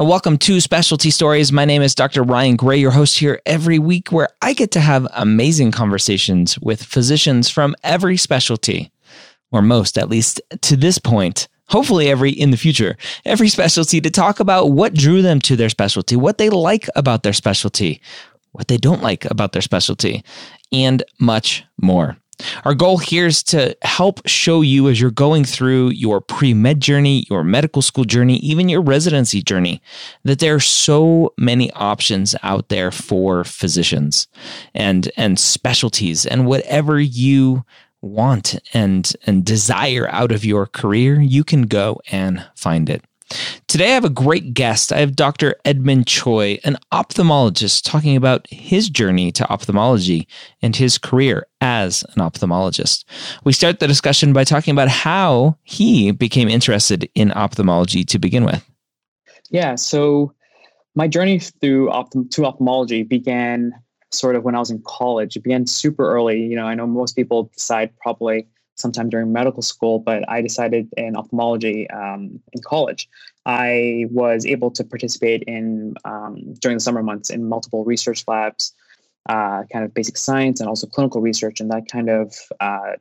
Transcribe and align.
Welcome 0.00 0.38
to 0.38 0.62
Specialty 0.62 1.10
Stories. 1.10 1.52
My 1.52 1.66
name 1.66 1.82
is 1.82 1.94
Dr. 1.94 2.22
Ryan 2.22 2.56
Gray, 2.56 2.78
your 2.78 2.90
host 2.90 3.18
here 3.18 3.42
every 3.44 3.78
week, 3.78 4.10
where 4.10 4.30
I 4.40 4.54
get 4.54 4.70
to 4.70 4.80
have 4.80 5.06
amazing 5.12 5.72
conversations 5.72 6.58
with 6.58 6.82
physicians 6.82 7.50
from 7.50 7.76
every 7.84 8.16
specialty, 8.16 8.90
or 9.52 9.60
most, 9.60 9.98
at 9.98 10.08
least 10.08 10.40
to 10.62 10.74
this 10.74 10.98
point. 10.98 11.48
Hopefully, 11.68 12.08
every 12.08 12.30
in 12.30 12.50
the 12.50 12.56
future, 12.56 12.96
every 13.26 13.50
specialty 13.50 14.00
to 14.00 14.10
talk 14.10 14.40
about 14.40 14.70
what 14.70 14.94
drew 14.94 15.20
them 15.20 15.38
to 15.40 15.54
their 15.54 15.68
specialty, 15.68 16.16
what 16.16 16.38
they 16.38 16.48
like 16.48 16.88
about 16.96 17.22
their 17.22 17.34
specialty, 17.34 18.00
what 18.52 18.68
they 18.68 18.78
don't 18.78 19.02
like 19.02 19.26
about 19.26 19.52
their 19.52 19.60
specialty, 19.60 20.24
and 20.72 21.02
much 21.18 21.62
more. 21.76 22.16
Our 22.64 22.74
goal 22.74 22.98
here 22.98 23.26
is 23.26 23.42
to 23.44 23.76
help 23.82 24.26
show 24.26 24.62
you 24.62 24.88
as 24.88 25.00
you're 25.00 25.10
going 25.10 25.44
through 25.44 25.90
your 25.90 26.20
pre 26.20 26.54
med 26.54 26.80
journey, 26.80 27.26
your 27.28 27.44
medical 27.44 27.82
school 27.82 28.04
journey, 28.04 28.36
even 28.36 28.68
your 28.68 28.82
residency 28.82 29.42
journey, 29.42 29.82
that 30.24 30.38
there 30.38 30.54
are 30.54 30.60
so 30.60 31.32
many 31.38 31.70
options 31.72 32.34
out 32.42 32.68
there 32.68 32.90
for 32.90 33.44
physicians 33.44 34.28
and, 34.74 35.10
and 35.16 35.38
specialties 35.38 36.26
and 36.26 36.46
whatever 36.46 37.00
you 37.00 37.64
want 38.02 38.58
and, 38.72 39.12
and 39.26 39.44
desire 39.44 40.08
out 40.08 40.32
of 40.32 40.44
your 40.44 40.66
career, 40.66 41.20
you 41.20 41.44
can 41.44 41.62
go 41.62 42.00
and 42.10 42.46
find 42.54 42.88
it. 42.88 43.04
Today, 43.68 43.90
I 43.92 43.94
have 43.94 44.04
a 44.04 44.10
great 44.10 44.54
guest. 44.54 44.92
I 44.92 44.98
have 44.98 45.14
Dr. 45.14 45.54
Edmund 45.64 46.06
Tsui, 46.06 46.58
an 46.64 46.76
ophthalmologist, 46.92 47.82
talking 47.84 48.16
about 48.16 48.46
his 48.50 48.88
journey 48.88 49.30
to 49.32 49.48
ophthalmology 49.48 50.26
and 50.60 50.74
his 50.74 50.98
career 50.98 51.46
as 51.60 52.04
an 52.16 52.22
ophthalmologist. 52.22 53.04
We 53.44 53.52
start 53.52 53.78
the 53.78 53.86
discussion 53.86 54.32
by 54.32 54.44
talking 54.44 54.72
about 54.72 54.88
how 54.88 55.56
he 55.62 56.10
became 56.10 56.48
interested 56.48 57.08
in 57.14 57.30
ophthalmology 57.32 58.04
to 58.04 58.18
begin 58.18 58.44
with. 58.44 58.68
Yeah, 59.50 59.76
so 59.76 60.34
my 60.94 61.06
journey 61.06 61.38
through 61.38 61.90
to 62.30 62.44
ophthalmology 62.44 63.04
began 63.04 63.72
sort 64.12 64.36
of 64.36 64.42
when 64.42 64.54
I 64.54 64.58
was 64.58 64.70
in 64.70 64.82
college. 64.84 65.36
It 65.36 65.44
began 65.44 65.66
super 65.66 66.10
early. 66.10 66.42
You 66.42 66.56
know, 66.56 66.66
I 66.66 66.74
know 66.74 66.86
most 66.86 67.14
people 67.14 67.44
decide 67.54 67.96
probably 67.98 68.48
sometime 68.80 69.08
during 69.08 69.32
medical 69.32 69.62
school, 69.62 69.98
but 69.98 70.28
I 70.28 70.40
decided 70.42 70.88
in 70.96 71.16
ophthalmology 71.16 71.88
um, 71.90 72.40
in 72.52 72.62
college. 72.62 73.08
I 73.46 74.06
was 74.10 74.44
able 74.46 74.70
to 74.72 74.84
participate 74.84 75.42
in 75.44 75.94
um, 76.04 76.54
during 76.60 76.76
the 76.76 76.80
summer 76.80 77.02
months 77.02 77.30
in 77.30 77.48
multiple 77.48 77.84
research 77.84 78.24
labs, 78.26 78.74
uh, 79.28 79.64
kind 79.72 79.84
of 79.84 79.94
basic 79.94 80.16
science 80.16 80.60
and 80.60 80.68
also 80.68 80.86
clinical 80.86 81.20
research, 81.20 81.60
and 81.60 81.70
that 81.70 81.88
kind 81.90 82.08
of 82.08 82.34
uh, 82.60 82.92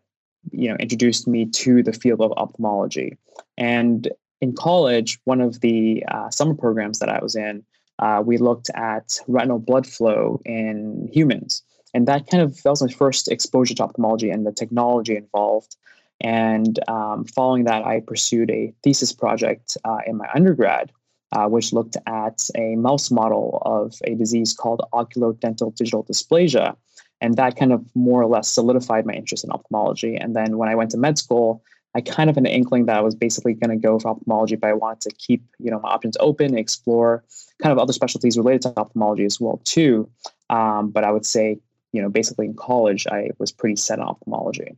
you 0.51 0.69
know 0.69 0.75
introduced 0.77 1.27
me 1.27 1.45
to 1.45 1.83
the 1.83 1.93
field 1.93 2.21
of 2.21 2.31
ophthalmology. 2.37 3.17
And 3.57 4.07
in 4.41 4.53
college, 4.55 5.19
one 5.25 5.41
of 5.41 5.59
the 5.61 6.03
uh, 6.07 6.29
summer 6.29 6.53
programs 6.53 6.99
that 6.99 7.09
I 7.09 7.19
was 7.21 7.35
in, 7.35 7.63
uh, 7.99 8.23
we 8.25 8.37
looked 8.37 8.69
at 8.75 9.19
retinal 9.27 9.59
blood 9.59 9.85
flow 9.85 10.41
in 10.45 11.09
humans 11.11 11.63
and 11.93 12.07
that 12.07 12.29
kind 12.29 12.43
of 12.43 12.61
that 12.63 12.69
was 12.69 12.81
my 12.81 12.91
first 12.91 13.31
exposure 13.31 13.73
to 13.75 13.83
ophthalmology 13.83 14.29
and 14.29 14.45
the 14.45 14.51
technology 14.51 15.15
involved. 15.15 15.75
And 16.21 16.79
um, 16.89 17.25
following 17.25 17.63
that, 17.63 17.85
I 17.85 18.01
pursued 18.01 18.51
a 18.51 18.73
thesis 18.83 19.13
project 19.13 19.77
uh, 19.85 19.99
in 20.05 20.17
my 20.17 20.27
undergrad, 20.35 20.91
uh, 21.31 21.47
which 21.47 21.71
looked 21.71 21.95
at 22.07 22.47
a 22.55 22.75
mouse 22.75 23.09
model 23.09 23.61
of 23.65 23.95
a 24.03 24.15
disease 24.15 24.53
called 24.53 24.81
oculodentodigital 24.93 26.07
dysplasia. 26.07 26.75
And 27.21 27.35
that 27.37 27.55
kind 27.55 27.73
of 27.73 27.85
more 27.95 28.21
or 28.21 28.27
less 28.27 28.49
solidified 28.49 29.05
my 29.05 29.13
interest 29.13 29.43
in 29.43 29.51
ophthalmology. 29.51 30.15
And 30.15 30.35
then 30.35 30.57
when 30.57 30.69
I 30.69 30.75
went 30.75 30.91
to 30.91 30.97
med 30.97 31.17
school, 31.17 31.63
I 31.95 32.01
kind 32.01 32.29
of 32.29 32.35
had 32.35 32.45
an 32.45 32.51
inkling 32.51 32.85
that 32.85 32.97
I 32.97 33.01
was 33.01 33.15
basically 33.15 33.53
going 33.53 33.71
to 33.71 33.87
go 33.87 33.97
for 33.97 34.09
ophthalmology, 34.09 34.55
but 34.55 34.69
I 34.69 34.73
wanted 34.73 35.01
to 35.09 35.15
keep 35.15 35.43
you 35.57 35.71
know 35.71 35.79
my 35.79 35.89
options 35.89 36.15
open, 36.19 36.47
and 36.47 36.59
explore 36.59 37.23
kind 37.61 37.71
of 37.73 37.79
other 37.79 37.93
specialties 37.93 38.37
related 38.37 38.61
to 38.61 38.73
ophthalmology 38.77 39.25
as 39.25 39.39
well 39.39 39.59
too. 39.63 40.09
Um, 40.49 40.91
but 40.91 41.03
I 41.03 41.11
would 41.11 41.25
say 41.25 41.59
you 41.91 42.01
know, 42.01 42.09
basically 42.09 42.45
in 42.45 42.53
college, 42.53 43.07
I 43.07 43.31
was 43.39 43.51
pretty 43.51 43.75
set 43.75 43.99
on 43.99 44.07
ophthalmology. 44.07 44.77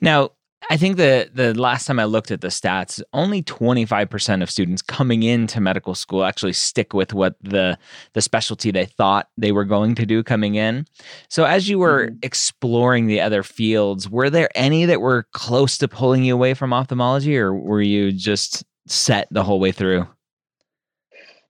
Now, 0.00 0.30
I 0.68 0.76
think 0.76 0.98
the 0.98 1.30
the 1.32 1.54
last 1.54 1.86
time 1.86 1.98
I 1.98 2.04
looked 2.04 2.30
at 2.30 2.42
the 2.42 2.48
stats, 2.48 3.02
only 3.12 3.42
25% 3.42 4.42
of 4.42 4.50
students 4.50 4.82
coming 4.82 5.22
into 5.22 5.60
medical 5.60 5.94
school 5.94 6.24
actually 6.24 6.52
stick 6.52 6.92
with 6.92 7.14
what 7.14 7.34
the 7.40 7.78
the 8.12 8.20
specialty 8.20 8.70
they 8.70 8.84
thought 8.84 9.28
they 9.38 9.52
were 9.52 9.64
going 9.64 9.94
to 9.94 10.06
do 10.06 10.22
coming 10.22 10.56
in. 10.56 10.86
So 11.28 11.44
as 11.44 11.68
you 11.68 11.78
were 11.78 12.06
mm-hmm. 12.06 12.18
exploring 12.22 13.06
the 13.06 13.20
other 13.20 13.42
fields, 13.42 14.08
were 14.08 14.30
there 14.30 14.50
any 14.54 14.84
that 14.84 15.00
were 15.00 15.26
close 15.32 15.78
to 15.78 15.88
pulling 15.88 16.24
you 16.24 16.34
away 16.34 16.54
from 16.54 16.72
ophthalmology 16.72 17.36
or 17.36 17.54
were 17.54 17.82
you 17.82 18.12
just 18.12 18.64
set 18.86 19.28
the 19.30 19.42
whole 19.42 19.60
way 19.60 19.72
through? 19.72 20.06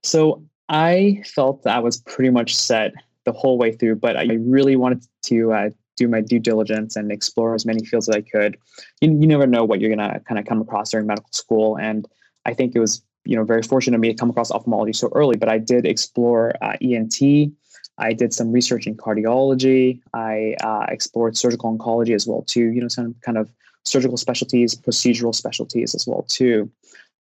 So 0.02 0.44
I 0.68 1.22
felt 1.26 1.64
that 1.64 1.76
I 1.76 1.80
was 1.80 1.98
pretty 1.98 2.30
much 2.30 2.56
set 2.56 2.92
the 3.32 3.38
whole 3.38 3.58
way 3.58 3.72
through, 3.72 3.96
but 3.96 4.16
I 4.16 4.24
really 4.40 4.76
wanted 4.76 5.04
to 5.26 5.52
uh, 5.52 5.70
do 5.96 6.08
my 6.08 6.20
due 6.20 6.38
diligence 6.38 6.96
and 6.96 7.12
explore 7.12 7.54
as 7.54 7.64
many 7.64 7.84
fields 7.84 8.08
as 8.08 8.16
I 8.16 8.22
could. 8.22 8.56
You, 9.00 9.10
you 9.20 9.26
never 9.26 9.46
know 9.46 9.64
what 9.64 9.80
you're 9.80 9.94
going 9.94 10.10
to 10.10 10.20
kind 10.20 10.38
of 10.38 10.46
come 10.46 10.60
across 10.60 10.90
during 10.90 11.06
medical 11.06 11.30
school. 11.32 11.78
And 11.78 12.08
I 12.44 12.54
think 12.54 12.74
it 12.74 12.80
was, 12.80 13.02
you 13.24 13.36
know, 13.36 13.44
very 13.44 13.62
fortunate 13.62 13.96
of 13.96 14.00
me 14.00 14.08
to 14.08 14.14
come 14.14 14.30
across 14.30 14.50
ophthalmology 14.50 14.94
so 14.94 15.10
early, 15.14 15.36
but 15.36 15.48
I 15.48 15.58
did 15.58 15.86
explore 15.86 16.54
uh, 16.62 16.76
ENT. 16.82 17.52
I 17.98 18.12
did 18.14 18.32
some 18.32 18.50
research 18.50 18.86
in 18.86 18.96
cardiology. 18.96 20.00
I 20.14 20.56
uh, 20.64 20.86
explored 20.88 21.36
surgical 21.36 21.76
oncology 21.76 22.14
as 22.14 22.26
well 22.26 22.42
too. 22.42 22.66
You 22.72 22.80
know, 22.80 22.88
some 22.88 23.14
kind 23.22 23.36
of 23.36 23.50
surgical 23.84 24.16
specialties, 24.16 24.74
procedural 24.74 25.34
specialties 25.34 25.94
as 25.94 26.06
well 26.06 26.22
too. 26.28 26.70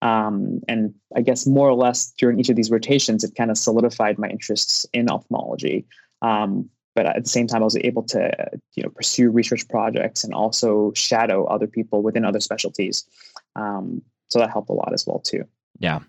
Um, 0.01 0.61
and 0.67 0.93
I 1.15 1.21
guess 1.21 1.45
more 1.45 1.69
or 1.69 1.73
less 1.73 2.13
during 2.17 2.39
each 2.39 2.49
of 2.49 2.55
these 2.55 2.71
rotations, 2.71 3.23
it 3.23 3.35
kind 3.35 3.51
of 3.51 3.57
solidified 3.57 4.17
my 4.17 4.27
interests 4.27 4.85
in 4.93 5.09
ophthalmology. 5.09 5.85
Um, 6.21 6.69
but 6.95 7.05
at 7.05 7.23
the 7.23 7.29
same 7.29 7.47
time, 7.47 7.61
I 7.61 7.65
was 7.65 7.77
able 7.77 8.03
to 8.03 8.31
you 8.75 8.83
know 8.83 8.89
pursue 8.89 9.29
research 9.29 9.67
projects 9.69 10.23
and 10.23 10.33
also 10.33 10.91
shadow 10.95 11.45
other 11.45 11.67
people 11.67 12.01
within 12.01 12.25
other 12.25 12.39
specialties. 12.39 13.05
Um, 13.55 14.01
so 14.29 14.39
that 14.39 14.51
helped 14.51 14.69
a 14.69 14.73
lot 14.73 14.93
as 14.93 15.05
well 15.05 15.19
too. 15.19 15.45
Yeah. 15.79 15.99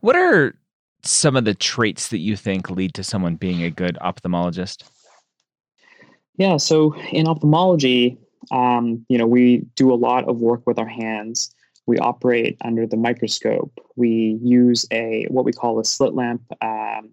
What 0.00 0.16
are 0.16 0.54
some 1.02 1.36
of 1.36 1.44
the 1.44 1.54
traits 1.54 2.08
that 2.08 2.18
you 2.18 2.36
think 2.36 2.70
lead 2.70 2.94
to 2.94 3.04
someone 3.04 3.36
being 3.36 3.62
a 3.62 3.70
good 3.70 3.98
ophthalmologist? 4.00 4.84
Yeah. 6.36 6.56
So 6.56 6.94
in 7.12 7.28
ophthalmology, 7.28 8.18
um, 8.50 9.04
you 9.08 9.18
know, 9.18 9.26
we 9.26 9.64
do 9.76 9.92
a 9.92 9.96
lot 9.96 10.28
of 10.28 10.38
work 10.38 10.66
with 10.66 10.78
our 10.78 10.88
hands 10.88 11.54
we 11.86 11.98
operate 11.98 12.56
under 12.64 12.86
the 12.86 12.96
microscope. 12.96 13.78
We 13.96 14.38
use 14.42 14.86
a 14.90 15.26
what 15.30 15.44
we 15.44 15.52
call 15.52 15.78
a 15.78 15.84
slit 15.84 16.14
lamp 16.14 16.42
um, 16.62 17.10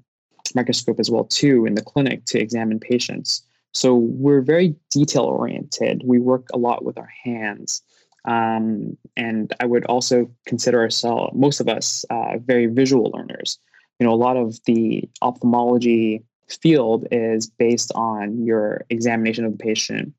microscope 0.56 1.00
as 1.00 1.09
well 1.09 1.26
too 1.26 1.66
in 1.66 1.76
the 1.76 1.82
clinic 1.82 2.26
to 2.26 2.40
examine 2.40 2.80
patients. 2.80 3.44
So 3.74 3.96
we're 3.96 4.42
very 4.42 4.76
detail 4.90 5.24
oriented. 5.24 6.02
We 6.06 6.20
work 6.20 6.48
a 6.54 6.58
lot 6.58 6.84
with 6.84 6.98
our 6.98 7.09
hands. 7.24 7.82
Um, 8.26 8.98
and 9.18 9.54
I 9.59 9.66
would 9.66 9.86
also 9.86 10.30
consider 10.46 10.80
ourselves, 10.80 11.34
most 11.36 11.59
of 11.59 11.68
us, 11.68 12.06
uh, 12.09 12.38
very 12.38 12.68
visual 12.68 13.12
learners. 13.12 13.58
You 14.00 14.06
know, 14.06 14.14
a 14.14 14.16
lot 14.16 14.38
of 14.38 14.59
the 14.66 15.09
ophthalmology 15.22 16.24
field 16.47 17.08
is 17.12 17.47
based 17.47 17.91
on 17.96 18.46
your 18.46 18.85
examination 18.90 19.46
of 19.46 19.53
the 19.53 19.58
patient. 19.58 20.14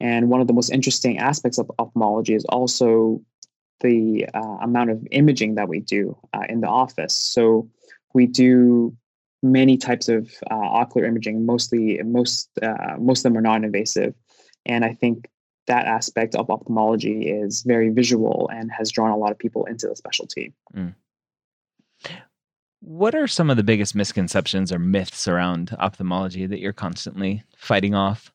And 0.00 0.30
one 0.30 0.40
of 0.40 0.46
the 0.46 0.52
most 0.52 0.70
interesting 0.70 1.18
aspects 1.18 1.58
of 1.58 1.70
ophthalmology 1.78 2.34
is 2.34 2.44
also 2.46 3.20
the 3.84 4.26
uh, 4.34 4.56
amount 4.62 4.90
of 4.90 5.06
imaging 5.12 5.54
that 5.54 5.68
we 5.68 5.80
do 5.80 6.16
uh, 6.32 6.42
in 6.48 6.60
the 6.60 6.68
office. 6.68 7.14
So 7.14 7.68
we 8.14 8.26
do 8.26 8.96
many 9.42 9.76
types 9.76 10.08
of 10.08 10.32
uh, 10.50 10.54
ocular 10.54 11.06
imaging. 11.06 11.46
Mostly, 11.46 12.02
most 12.02 12.48
uh, 12.62 12.96
most 12.98 13.20
of 13.20 13.24
them 13.24 13.38
are 13.38 13.42
non-invasive, 13.42 14.14
and 14.66 14.84
I 14.84 14.94
think 14.94 15.28
that 15.66 15.86
aspect 15.86 16.34
of 16.34 16.50
ophthalmology 16.50 17.30
is 17.30 17.62
very 17.62 17.90
visual 17.90 18.50
and 18.52 18.70
has 18.72 18.90
drawn 18.90 19.10
a 19.10 19.16
lot 19.16 19.30
of 19.30 19.38
people 19.38 19.64
into 19.66 19.86
the 19.86 19.96
specialty. 19.96 20.52
Mm. 20.74 20.94
What 22.80 23.14
are 23.14 23.26
some 23.26 23.48
of 23.48 23.56
the 23.56 23.62
biggest 23.62 23.94
misconceptions 23.94 24.70
or 24.70 24.78
myths 24.78 25.26
around 25.26 25.74
ophthalmology 25.78 26.46
that 26.46 26.60
you're 26.60 26.74
constantly 26.74 27.42
fighting 27.56 27.94
off? 27.94 28.30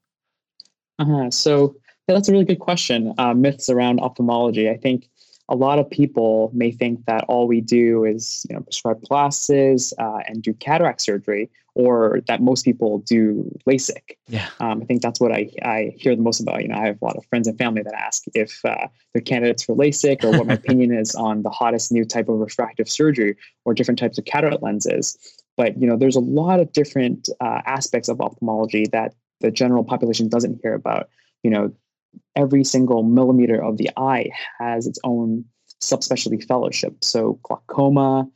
Uh-huh. 0.98 1.30
So 1.30 1.76
yeah, 2.08 2.16
that's 2.16 2.30
a 2.30 2.32
really 2.32 2.46
good 2.46 2.60
question. 2.60 3.14
Uh, 3.20 3.36
myths 3.36 3.70
around 3.70 4.00
ophthalmology. 4.00 4.70
I 4.70 4.78
think 4.78 5.09
a 5.50 5.56
lot 5.56 5.80
of 5.80 5.90
people 5.90 6.52
may 6.54 6.72
think 6.72 7.06
that 7.06 7.26
all 7.28 7.48
we 7.48 7.60
do 7.60 8.06
is 8.06 8.46
you 8.50 8.56
know 8.56 8.62
prescribe 8.62 9.02
glasses 9.02 9.94
uh, 9.98 10.20
and 10.28 10.44
do 10.44 10.54
cataract 10.54 11.02
surgery, 11.02 11.50
or 11.74 12.22
that 12.28 12.42
most 12.42 12.64
people 12.64 13.00
do 13.00 13.52
LASIK. 13.68 14.16
Yeah, 14.28 14.48
um, 14.60 14.82
I 14.82 14.86
think 14.86 15.02
that's 15.02 15.20
what 15.20 15.32
I, 15.32 15.50
I 15.64 15.94
hear 15.98 16.16
the 16.16 16.22
most 16.22 16.40
about. 16.40 16.62
You 16.62 16.70
know, 16.70 16.76
I 16.76 16.86
have 16.86 17.02
a 17.02 17.06
lot 17.06 17.18
of 17.18 17.26
friends 17.26 17.48
and 17.48 17.58
family 17.58 17.82
that 17.82 17.94
ask 17.94 18.24
if 18.36 18.64
uh, 18.64 18.88
they're 19.14 19.22
candidates 19.22 19.64
for 19.64 19.76
LASIK 19.76 20.24
or 20.24 20.38
what 20.38 20.46
my 20.46 20.54
opinion 20.64 20.94
is 20.94 21.16
on 21.16 21.42
the 21.42 21.50
hottest 21.50 21.92
new 21.92 22.06
type 22.06 22.30
of 22.30 22.38
refractive 22.38 22.88
surgery 22.88 23.36
or 23.66 23.74
different 23.74 24.00
types 24.00 24.20
of 24.20 24.26
cataract 24.26 24.62
lenses. 24.62 25.18
But 25.58 25.82
you 25.82 25.88
know, 25.88 25.98
there's 25.98 26.16
a 26.16 26.22
lot 26.22 26.60
of 26.60 26.72
different 26.74 27.28
uh, 27.42 27.62
aspects 27.66 28.08
of 28.08 28.22
ophthalmology 28.22 28.86
that 28.92 29.16
the 29.42 29.50
general 29.50 29.84
population 29.84 30.30
doesn't 30.30 30.60
hear 30.62 30.76
about. 30.76 31.10
You 31.42 31.50
know, 31.50 31.74
every 32.36 32.64
single 32.64 33.04
millimeter 33.04 33.62
of 33.62 33.78
the 33.78 33.90
eye 33.98 34.30
has 34.60 34.88
its 34.88 35.00
own 35.04 35.46
subspecialty 35.82 36.44
fellowship. 36.44 37.04
So 37.04 37.40
glaucoma, 37.44 38.28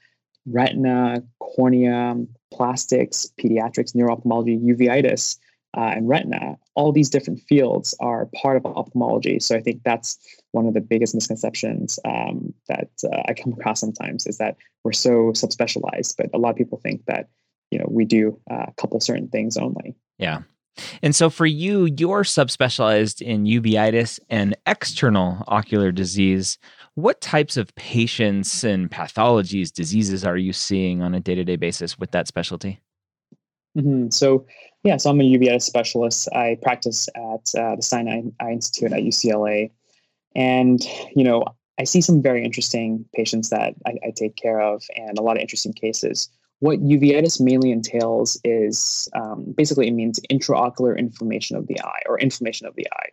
retina, 0.46 1.24
cornea, 1.40 2.16
plastics, 2.54 3.32
pediatrics, 3.40 3.96
neuro-ophthalmology, 3.96 4.58
uveitis, 4.58 5.38
uh, 5.76 5.92
and 5.96 6.08
retina, 6.08 6.56
all 6.76 6.92
these 6.92 7.10
different 7.10 7.42
fields 7.42 7.96
are 8.00 8.30
part 8.42 8.58
of 8.58 8.66
ophthalmology. 8.66 9.40
So 9.40 9.56
I 9.56 9.62
think 9.62 9.82
that's 9.84 10.20
one 10.52 10.68
of 10.68 10.76
the 10.76 10.82
biggest 10.82 11.16
misconceptions 11.16 11.98
um, 12.06 12.54
that 12.68 12.90
uh, 13.12 13.24
I 13.28 13.34
come 13.34 13.54
across 13.54 13.80
sometimes 13.80 14.28
is 14.28 14.38
that 14.38 14.56
we're 14.84 14.94
so 14.94 15.32
subspecialized, 15.32 16.16
but 16.18 16.30
a 16.34 16.38
lot 16.38 16.52
of 16.52 16.58
people 16.58 16.80
think 16.80 17.06
that 17.06 17.30
you 17.72 17.80
know 17.80 17.88
we 17.90 18.06
do 18.06 18.40
uh, 18.52 18.66
a 18.68 18.74
couple 18.78 19.00
certain 19.00 19.30
things 19.30 19.58
only. 19.58 19.96
Yeah, 20.20 20.42
and 21.02 21.16
so 21.16 21.30
for 21.30 21.46
you, 21.46 21.86
you're 21.98 22.24
subspecialized 22.24 23.22
in 23.22 23.46
uveitis 23.46 24.20
and 24.30 24.56
external 24.66 25.44
ocular 25.48 25.92
disease. 25.92 26.58
What 26.96 27.22
types 27.22 27.58
of 27.58 27.74
patients 27.76 28.64
and 28.64 28.90
pathologies, 28.90 29.72
diseases 29.72 30.26
are 30.26 30.38
you 30.38 30.54
seeing 30.54 31.02
on 31.02 31.14
a 31.14 31.20
day 31.20 31.36
to 31.36 31.44
day 31.44 31.56
basis 31.56 31.98
with 32.00 32.12
that 32.12 32.28
specialty? 32.28 32.80
Mm-hmm. 33.78 34.10
So, 34.10 34.46
yeah, 34.84 34.98
so 34.98 35.10
I'm 35.10 35.22
a 35.22 35.24
uveitis 35.24 35.64
specialist. 35.64 36.28
I 36.34 36.58
practice 36.62 37.08
at 37.16 37.60
uh, 37.60 37.76
the 37.76 37.82
Stein 37.82 38.34
Eye 38.40 38.52
Institute 38.52 38.92
at 38.92 39.00
UCLA. 39.00 39.72
And, 40.36 40.84
you 41.16 41.24
know, 41.24 41.46
I 41.80 41.86
see 41.86 42.02
some 42.02 42.22
very 42.22 42.44
interesting 42.44 43.06
patients 43.16 43.50
that 43.50 43.74
I, 43.86 43.92
I 44.06 44.12
take 44.16 44.36
care 44.36 44.62
of 44.62 44.84
and 44.96 45.18
a 45.18 45.22
lot 45.24 45.38
of 45.38 45.42
interesting 45.42 45.74
cases 45.74 46.30
what 46.64 46.80
uveitis 46.80 47.42
mainly 47.42 47.72
entails 47.72 48.40
is 48.46 49.10
um, 49.14 49.54
basically 49.58 49.90
it 49.90 49.94
means 49.94 50.18
intraocular 50.32 50.98
inflammation 50.98 51.58
of 51.58 51.68
the 51.68 51.78
eye 51.82 52.02
or 52.08 52.18
inflammation 52.18 52.66
of 52.66 52.74
the 52.76 52.88
eye. 52.90 53.10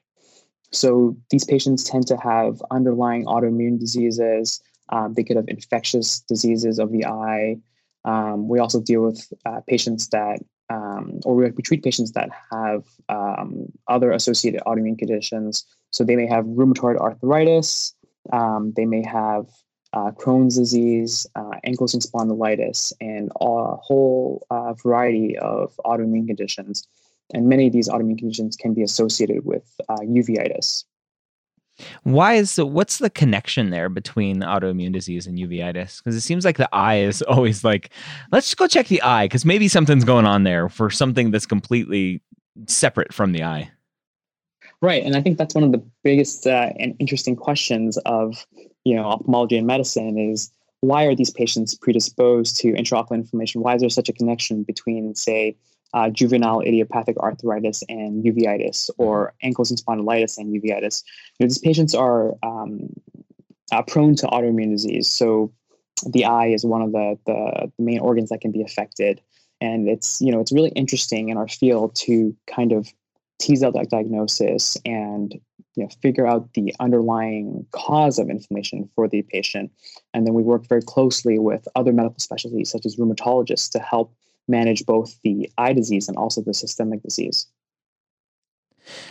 So 0.70 1.16
these 1.30 1.44
patients 1.44 1.82
tend 1.82 2.06
to 2.06 2.16
have 2.18 2.62
underlying 2.70 3.24
autoimmune 3.24 3.80
diseases. 3.80 4.62
Um, 4.90 5.14
they 5.14 5.24
could 5.24 5.34
have 5.34 5.48
infectious 5.48 6.20
diseases 6.20 6.78
of 6.78 6.92
the 6.92 7.04
eye. 7.04 7.56
Um, 8.04 8.48
we 8.48 8.60
also 8.60 8.80
deal 8.80 9.02
with 9.02 9.20
uh, 9.44 9.62
patients 9.68 10.10
that, 10.10 10.38
um, 10.72 11.18
or 11.24 11.34
we, 11.34 11.50
we, 11.50 11.62
treat 11.64 11.82
patients 11.82 12.12
that 12.12 12.30
have 12.52 12.84
um, 13.08 13.66
other 13.88 14.12
associated 14.12 14.62
autoimmune 14.64 14.96
conditions. 14.96 15.64
So 15.90 16.04
they 16.04 16.14
may 16.14 16.28
have 16.28 16.44
rheumatoid 16.44 16.98
arthritis. 16.98 17.96
Um, 18.32 18.74
they 18.76 18.86
may 18.86 19.02
have 19.02 19.46
uh, 19.92 20.10
Crohn's 20.12 20.56
disease, 20.56 21.26
uh, 21.34 21.52
ankylosing 21.66 22.06
spondylitis, 22.06 22.92
and 23.00 23.30
a 23.40 23.76
whole 23.76 24.46
uh, 24.50 24.74
variety 24.74 25.36
of 25.38 25.74
autoimmune 25.84 26.26
conditions. 26.26 26.86
And 27.32 27.48
many 27.48 27.66
of 27.66 27.72
these 27.72 27.88
autoimmune 27.88 28.18
conditions 28.18 28.56
can 28.56 28.74
be 28.74 28.82
associated 28.82 29.44
with 29.44 29.64
uh, 29.88 29.98
uveitis. 29.98 30.84
Why 32.02 32.34
is 32.34 32.50
so? 32.50 32.66
What's 32.66 32.98
the 32.98 33.10
connection 33.10 33.70
there 33.70 33.88
between 33.88 34.40
autoimmune 34.40 34.92
disease 34.92 35.26
and 35.26 35.38
uveitis? 35.38 35.98
Because 35.98 36.14
it 36.14 36.20
seems 36.20 36.44
like 36.44 36.56
the 36.56 36.68
eye 36.74 37.00
is 37.00 37.22
always 37.28 37.64
like, 37.64 37.90
let's 38.32 38.46
just 38.48 38.56
go 38.56 38.66
check 38.66 38.88
the 38.88 39.02
eye 39.02 39.26
because 39.26 39.44
maybe 39.44 39.68
something's 39.68 40.04
going 40.04 40.26
on 40.26 40.44
there 40.44 40.68
for 40.68 40.90
something 40.90 41.30
that's 41.30 41.46
completely 41.46 42.20
separate 42.66 43.14
from 43.14 43.32
the 43.32 43.44
eye. 43.44 43.70
Right, 44.82 45.04
and 45.04 45.14
I 45.14 45.20
think 45.20 45.36
that's 45.36 45.54
one 45.54 45.64
of 45.64 45.72
the 45.72 45.82
biggest 46.02 46.46
uh, 46.46 46.70
and 46.78 46.96
interesting 46.98 47.36
questions 47.36 47.98
of 48.06 48.46
you 48.84 48.94
know 48.96 49.04
ophthalmology 49.04 49.58
and 49.58 49.66
medicine 49.66 50.18
is 50.18 50.50
why 50.80 51.04
are 51.04 51.14
these 51.14 51.30
patients 51.30 51.74
predisposed 51.74 52.56
to 52.56 52.72
intraocular 52.72 53.16
inflammation? 53.16 53.60
Why 53.60 53.74
is 53.74 53.82
there 53.82 53.90
such 53.90 54.08
a 54.08 54.14
connection 54.14 54.62
between, 54.62 55.14
say, 55.14 55.56
uh, 55.92 56.08
juvenile 56.08 56.62
idiopathic 56.62 57.18
arthritis 57.18 57.82
and 57.90 58.24
uveitis, 58.24 58.88
or 58.96 59.34
ankylosing 59.44 59.82
spondylitis 59.82 60.38
and 60.38 60.48
uveitis? 60.54 61.02
You 61.38 61.44
know, 61.44 61.48
these 61.48 61.58
patients 61.58 61.94
are 61.94 62.34
um, 62.42 62.88
uh, 63.72 63.82
prone 63.82 64.14
to 64.16 64.26
autoimmune 64.28 64.70
disease, 64.70 65.08
so 65.08 65.52
the 66.08 66.24
eye 66.24 66.46
is 66.46 66.64
one 66.64 66.80
of 66.80 66.92
the, 66.92 67.18
the 67.26 67.70
main 67.78 67.98
organs 67.98 68.30
that 68.30 68.40
can 68.40 68.52
be 68.52 68.62
affected, 68.62 69.20
and 69.60 69.88
it's 69.88 70.22
you 70.22 70.32
know 70.32 70.40
it's 70.40 70.52
really 70.52 70.70
interesting 70.70 71.28
in 71.28 71.36
our 71.36 71.48
field 71.48 71.94
to 71.96 72.34
kind 72.46 72.72
of 72.72 72.88
tease 73.40 73.62
out 73.62 73.74
that 73.74 73.90
diagnosis 73.90 74.76
and 74.84 75.34
you 75.76 75.84
know, 75.84 75.88
figure 76.02 76.26
out 76.26 76.52
the 76.54 76.74
underlying 76.80 77.66
cause 77.72 78.18
of 78.18 78.28
inflammation 78.28 78.88
for 78.94 79.08
the 79.08 79.22
patient. 79.22 79.70
And 80.12 80.26
then 80.26 80.34
we 80.34 80.42
work 80.42 80.68
very 80.68 80.82
closely 80.82 81.38
with 81.38 81.66
other 81.74 81.92
medical 81.92 82.18
specialties, 82.18 82.70
such 82.70 82.84
as 82.84 82.96
rheumatologists, 82.96 83.70
to 83.72 83.78
help 83.78 84.14
manage 84.48 84.84
both 84.84 85.18
the 85.22 85.50
eye 85.58 85.72
disease 85.72 86.08
and 86.08 86.16
also 86.16 86.42
the 86.42 86.54
systemic 86.54 87.02
disease. 87.02 87.46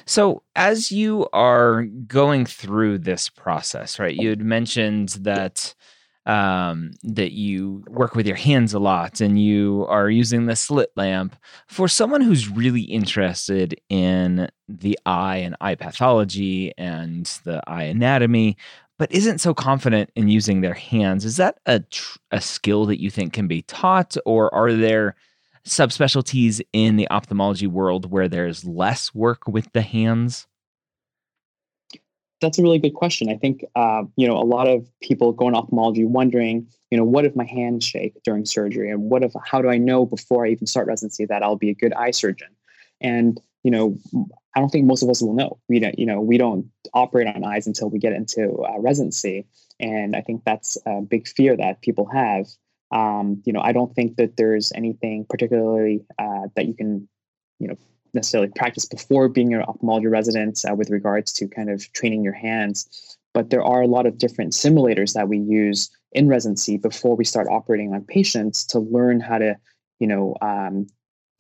So, 0.06 0.44
as 0.56 0.92
you 0.92 1.28
are 1.32 1.84
going 1.84 2.46
through 2.46 3.00
this 3.00 3.30
process, 3.30 4.00
right, 4.00 4.16
you 4.16 4.30
had 4.30 4.42
mentioned 4.42 5.10
that 5.22 5.74
um, 6.26 6.92
that 7.04 7.32
you 7.32 7.84
work 7.88 8.16
with 8.16 8.28
your 8.28 8.36
hands 8.36 8.74
a 8.74 8.80
lot 8.80 9.22
and 9.22 9.42
you 9.42 9.86
are 9.90 10.10
using 10.10 10.46
the 10.46 10.56
slit 10.56 10.92
lamp. 10.96 11.36
For 11.68 11.88
someone 11.88 12.22
who's 12.22 12.50
really 12.50 12.82
interested 12.82 13.80
in 13.90 14.50
the 14.68 15.00
eye 15.06 15.38
and 15.38 15.56
eye 15.62 15.76
pathology 15.76 16.72
and 16.78 17.26
the 17.46 17.62
eye 17.68 17.84
anatomy, 17.84 18.58
but 18.98 19.12
isn't 19.12 19.40
so 19.40 19.54
confident 19.54 20.12
in 20.16 20.28
using 20.28 20.62
their 20.62 20.74
hands, 20.74 21.24
is 21.24 21.38
that 21.38 21.60
a, 21.66 21.80
tr- 21.80 22.20
a 22.32 22.42
skill 22.42 22.86
that 22.86 23.02
you 23.02 23.10
think 23.10 23.34
can 23.34 23.48
be 23.48 23.62
taught, 23.64 24.18
or 24.26 24.54
are 24.54 24.74
there 24.74 25.16
subspecialties 25.66 26.62
in 26.74 26.98
the 26.98 27.10
ophthalmology 27.10 27.68
world 27.68 28.12
where 28.12 28.28
there's 28.28 28.66
less 28.66 29.16
work 29.16 29.48
with 29.48 29.72
the 29.72 29.82
hands? 29.82 30.48
That's 32.42 32.58
a 32.58 32.64
really 32.64 32.80
good 32.80 32.94
question. 32.94 33.30
I 33.30 33.36
think 33.36 33.64
uh, 33.76 34.04
you 34.16 34.28
know 34.28 34.38
a 34.38 34.44
lot 34.44 34.68
of 34.68 34.88
people 35.02 35.32
go 35.32 35.48
in 35.48 35.56
ophthalmology 35.56 36.06
wondering, 36.06 36.68
you 36.92 36.98
know, 36.98 37.04
what 37.04 37.26
if 37.26 37.36
my 37.36 37.46
hands 37.46 37.86
shake 37.86 38.22
during 38.24 38.46
surgery, 38.46 38.90
and 38.90 39.10
what 39.10 39.24
if 39.24 39.34
how 39.46 39.62
do 39.62 39.70
I 39.70 39.78
know 39.78 40.06
before 40.06 40.46
I 40.46 40.50
even 40.50 40.68
start 40.68 40.88
residency 40.88 41.26
that 41.26 41.44
I'll 41.44 41.56
be 41.56 41.70
a 41.70 41.76
good 41.76 41.94
eye 41.94 42.12
surgeon? 42.12 42.50
And 43.02 43.40
you 43.64 43.72
know, 43.72 43.98
I 44.56 44.60
don't 44.60 44.70
think 44.70 44.86
most 44.86 45.04
of 45.04 45.10
us 45.10 45.22
will 45.22 45.34
know. 45.34 45.60
We 45.68 45.80
don't, 45.80 45.98
you 46.00 46.06
know, 46.06 46.22
we 46.22 46.38
don't 46.38 46.68
operate 46.94 47.28
on 47.28 47.44
eyes 47.44 47.68
until 47.68 47.90
we 47.90 48.00
get 48.00 48.14
into 48.14 48.64
uh, 48.64 48.80
residency, 48.80 49.46
and 49.80 50.16
I 50.16 50.22
think 50.22 50.44
that's 50.46 50.78
a 50.86 51.02
big 51.02 51.28
fear 51.28 51.56
that 51.58 51.82
people 51.82 52.06
have. 52.08 52.48
Um, 52.92 53.44
you 53.46 53.54
know, 53.54 53.62
I 53.62 53.72
don't 53.72 53.94
think 53.94 54.16
that 54.16 54.38
there's 54.38 54.72
anything 54.74 55.26
particularly 55.30 56.04
uh, 56.18 56.48
that 56.56 56.66
you 56.66 56.74
can, 56.74 57.08
you 57.60 57.68
know, 57.68 57.78
necessarily 58.14 58.50
practice 58.56 58.86
before 58.86 59.30
being 59.30 59.54
an 59.54 59.62
ophthalmology 59.62 60.08
resident 60.08 60.60
uh, 60.70 60.76
with 60.76 60.90
regards 60.90 61.32
to 61.34 61.48
kind 61.48 61.70
of 61.70 61.92
training 61.94 62.24
your 62.24 62.34
hands. 62.34 63.18
But 63.34 63.50
there 63.50 63.64
are 63.64 63.82
a 63.82 63.88
lot 63.88 64.06
of 64.06 64.18
different 64.18 64.54
simulators 64.54 65.14
that 65.14 65.30
we 65.30 65.38
use 65.38 65.90
in 66.12 66.28
residency 66.28 66.78
before 66.78 67.16
we 67.16 67.26
start 67.26 67.48
operating 67.50 67.94
on 67.94 68.04
patients 68.04 68.66
to 68.66 68.80
learn 68.80 69.20
how 69.20 69.38
to, 69.38 69.56
you 70.00 70.08
know, 70.08 70.36
um, 70.42 70.88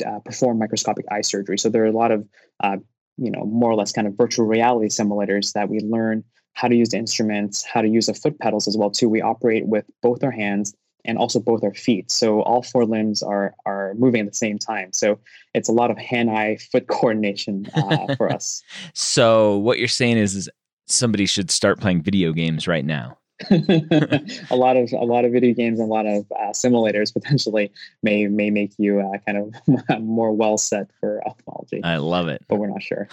uh, 0.05 0.19
perform 0.19 0.59
microscopic 0.59 1.05
eye 1.11 1.21
surgery. 1.21 1.57
So 1.57 1.69
there 1.69 1.83
are 1.83 1.88
a 1.88 1.91
lot 1.91 2.11
of, 2.11 2.27
uh, 2.63 2.77
you 3.17 3.31
know, 3.31 3.45
more 3.45 3.71
or 3.71 3.75
less 3.75 3.91
kind 3.91 4.07
of 4.07 4.15
virtual 4.15 4.45
reality 4.45 4.88
simulators 4.88 5.53
that 5.53 5.69
we 5.69 5.79
learn 5.79 6.23
how 6.53 6.67
to 6.67 6.75
use 6.75 6.89
the 6.89 6.97
instruments, 6.97 7.63
how 7.63 7.81
to 7.81 7.88
use 7.88 8.05
the 8.05 8.13
foot 8.13 8.39
pedals 8.39 8.67
as 8.67 8.77
well 8.77 8.91
too. 8.91 9.09
We 9.09 9.21
operate 9.21 9.67
with 9.67 9.85
both 10.01 10.23
our 10.23 10.31
hands 10.31 10.75
and 11.06 11.18
also 11.18 11.39
both 11.39 11.63
our 11.63 11.74
feet. 11.74 12.12
So 12.12 12.41
all 12.41 12.62
four 12.62 12.86
limbs 12.86 13.24
are 13.24 13.56
are 13.65 13.94
moving 13.96 14.22
at 14.22 14.27
the 14.27 14.38
same 14.38 14.58
time. 14.58 14.94
So 14.94 15.20
it's 15.53 15.70
a 15.70 15.72
lot 15.72 15.91
of 15.91 15.98
hand-eye 15.98 16.58
foot 16.72 16.88
coordination 16.88 17.68
uh, 17.74 18.15
for 18.15 18.32
us. 18.34 18.62
so 18.94 19.58
what 19.58 19.79
you're 19.79 19.88
saying 19.88 20.18
is, 20.18 20.36
is 20.36 20.50
somebody 20.88 21.25
should 21.25 21.51
start 21.51 21.79
playing 21.79 22.01
video 22.01 22.34
games 22.34 22.68
right 22.68 22.86
now. 22.86 23.18
a 23.51 24.56
lot 24.56 24.75
of 24.75 24.91
a 24.91 25.06
lot 25.06 25.24
of 25.24 25.32
video 25.32 25.53
games 25.53 25.79
and 25.79 25.89
a 25.89 25.94
lot 25.94 26.06
of 26.06 26.29
uh, 26.38 26.51
simulators 26.51 27.13
potentially 27.13 27.72
may 28.03 28.27
may 28.27 28.50
make 28.50 28.74
you 28.77 29.00
uh, 29.00 29.18
kind 29.25 29.38
of 29.38 30.01
more 30.01 30.34
well 30.34 30.58
set 30.58 30.89
for 31.00 31.25
ophthalmology. 31.25 31.82
I 31.82 31.98
love 31.98 32.27
it, 32.27 32.44
but 32.50 32.58
we're 32.58 32.68
not 32.68 32.84
sure. 32.84 33.08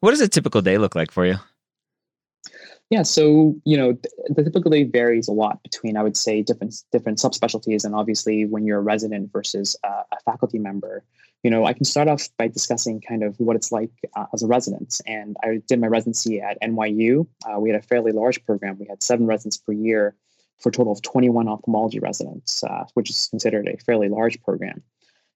what 0.00 0.10
does 0.10 0.20
a 0.20 0.28
typical 0.28 0.60
day 0.60 0.76
look 0.76 0.94
like 0.94 1.10
for 1.10 1.24
you? 1.24 1.36
Yeah, 2.90 3.04
so 3.04 3.54
you 3.64 3.76
know, 3.76 3.96
the 4.28 4.42
typical 4.42 4.70
day 4.70 4.82
varies 4.82 5.28
a 5.28 5.32
lot 5.32 5.62
between, 5.62 5.96
I 5.96 6.02
would 6.02 6.16
say, 6.16 6.42
different 6.42 6.74
different 6.90 7.18
subspecialties, 7.18 7.84
and 7.84 7.94
obviously 7.94 8.46
when 8.46 8.66
you're 8.66 8.78
a 8.78 8.82
resident 8.82 9.32
versus 9.32 9.76
a 9.84 10.20
faculty 10.24 10.58
member. 10.58 11.04
you 11.42 11.50
know, 11.50 11.64
I 11.64 11.72
can 11.72 11.84
start 11.84 12.08
off 12.08 12.28
by 12.36 12.48
discussing 12.48 13.00
kind 13.00 13.22
of 13.22 13.34
what 13.38 13.56
it's 13.56 13.72
like 13.72 13.92
uh, 14.14 14.26
as 14.34 14.42
a 14.42 14.46
resident. 14.46 15.00
And 15.06 15.36
I 15.42 15.62
did 15.66 15.80
my 15.80 15.86
residency 15.86 16.40
at 16.40 16.60
NYU. 16.60 17.26
Uh, 17.46 17.58
we 17.58 17.70
had 17.70 17.78
a 17.78 17.82
fairly 17.82 18.12
large 18.12 18.44
program. 18.44 18.76
We 18.78 18.86
had 18.86 19.02
seven 19.02 19.26
residents 19.26 19.56
per 19.56 19.72
year 19.72 20.14
for 20.58 20.68
a 20.68 20.72
total 20.72 20.92
of 20.92 21.00
21 21.00 21.48
ophthalmology 21.48 21.98
residents, 21.98 22.62
uh, 22.62 22.84
which 22.94 23.08
is 23.08 23.28
considered 23.28 23.68
a 23.68 23.78
fairly 23.78 24.08
large 24.08 24.42
program. 24.42 24.82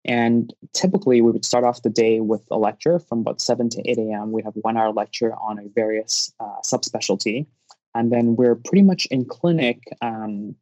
And 0.04 0.52
typically, 0.72 1.20
we 1.20 1.30
would 1.30 1.44
start 1.44 1.64
off 1.64 1.82
the 1.82 1.90
day 1.90 2.20
with 2.20 2.42
a 2.50 2.58
lecture 2.58 2.98
from 2.98 3.20
about 3.20 3.40
7 3.40 3.70
to 3.70 3.90
8 3.90 3.98
a.m. 3.98 4.32
We'd 4.32 4.44
have 4.44 4.54
one 4.56 4.76
hour 4.76 4.92
lecture 4.92 5.34
on 5.34 5.58
a 5.58 5.68
various 5.74 6.32
uh, 6.40 6.60
subspecialty. 6.62 7.46
And 7.94 8.12
then 8.12 8.36
we're 8.36 8.56
pretty 8.56 8.82
much 8.82 9.06
in 9.06 9.24
clinic 9.24 9.80
um, 10.02 10.54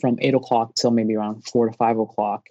from 0.00 0.18
8 0.20 0.34
o'clock 0.34 0.74
till 0.74 0.90
maybe 0.90 1.16
around 1.16 1.44
4 1.44 1.70
to 1.70 1.76
5 1.76 1.98
o'clock. 1.98 2.46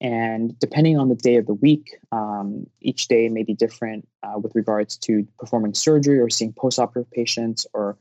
And 0.00 0.58
depending 0.58 0.98
on 0.98 1.08
the 1.08 1.14
day 1.14 1.36
of 1.36 1.46
the 1.46 1.54
week, 1.54 1.96
um, 2.10 2.66
each 2.80 3.06
day 3.06 3.28
may 3.28 3.44
be 3.44 3.54
different 3.54 4.06
uh, 4.24 4.36
with 4.36 4.52
regards 4.56 4.96
to 4.98 5.26
performing 5.38 5.74
surgery 5.74 6.18
or 6.18 6.28
seeing 6.28 6.52
postoperative 6.52 7.10
patients 7.12 7.66
or 7.72 7.96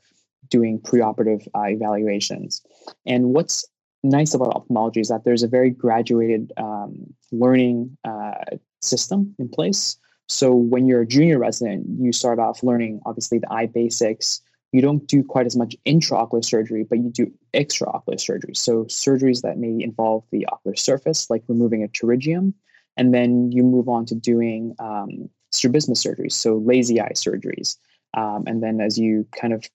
doing 0.50 0.80
preoperative 0.80 1.48
uh, 1.56 1.68
evaluations. 1.68 2.64
And 3.06 3.36
what's 3.36 3.66
nice 4.04 4.34
about 4.34 4.56
ophthalmology 4.56 5.00
is 5.00 5.10
that 5.10 5.24
there's 5.24 5.44
a 5.44 5.48
very 5.48 5.70
graduated 5.70 6.52
um, 6.58 7.14
learning 7.32 7.98
uh, 8.04 8.58
system 8.82 9.36
in 9.40 9.50
place. 9.50 9.98
So 10.28 10.54
when 10.54 10.88
you're 10.88 11.02
a 11.02 11.08
junior 11.08 11.40
resident, 11.40 11.86
you 12.00 12.14
start 12.14 12.40
off 12.40 12.64
learning 12.64 13.02
obviously 13.06 13.40
the 13.40 13.52
eye 13.52 13.66
basics. 13.66 14.42
You 14.72 14.82
don't 14.82 15.06
do 15.08 15.24
quite 15.24 15.46
as 15.46 15.58
much 15.58 15.76
intraocular 15.86 16.44
surgery, 16.44 16.84
but 16.84 17.00
you 17.00 17.10
do 17.10 17.32
extraocular 17.54 18.20
surgery. 18.20 18.56
So 18.56 18.86
surgeries 18.86 19.42
that 19.42 19.58
may 19.58 19.84
involve 19.84 20.24
the 20.32 20.46
ocular 20.48 20.76
surface, 20.76 21.30
like 21.30 21.44
removing 21.48 21.84
a 21.84 21.90
pterygium, 21.90 22.54
and 22.96 23.14
then 23.14 23.52
you 23.52 23.64
move 23.64 23.90
on 23.90 24.06
to 24.06 24.16
doing 24.16 24.74
um, 24.80 25.30
strabismus 25.52 26.04
surgeries, 26.04 26.32
so 26.32 26.58
lazy 26.58 27.02
eye 27.02 27.12
surgeries. 27.14 27.78
Um, 28.14 28.44
and 28.48 28.64
then 28.64 28.80
as 28.80 28.98
you 28.98 29.28
kind 29.38 29.54
of 29.54 29.66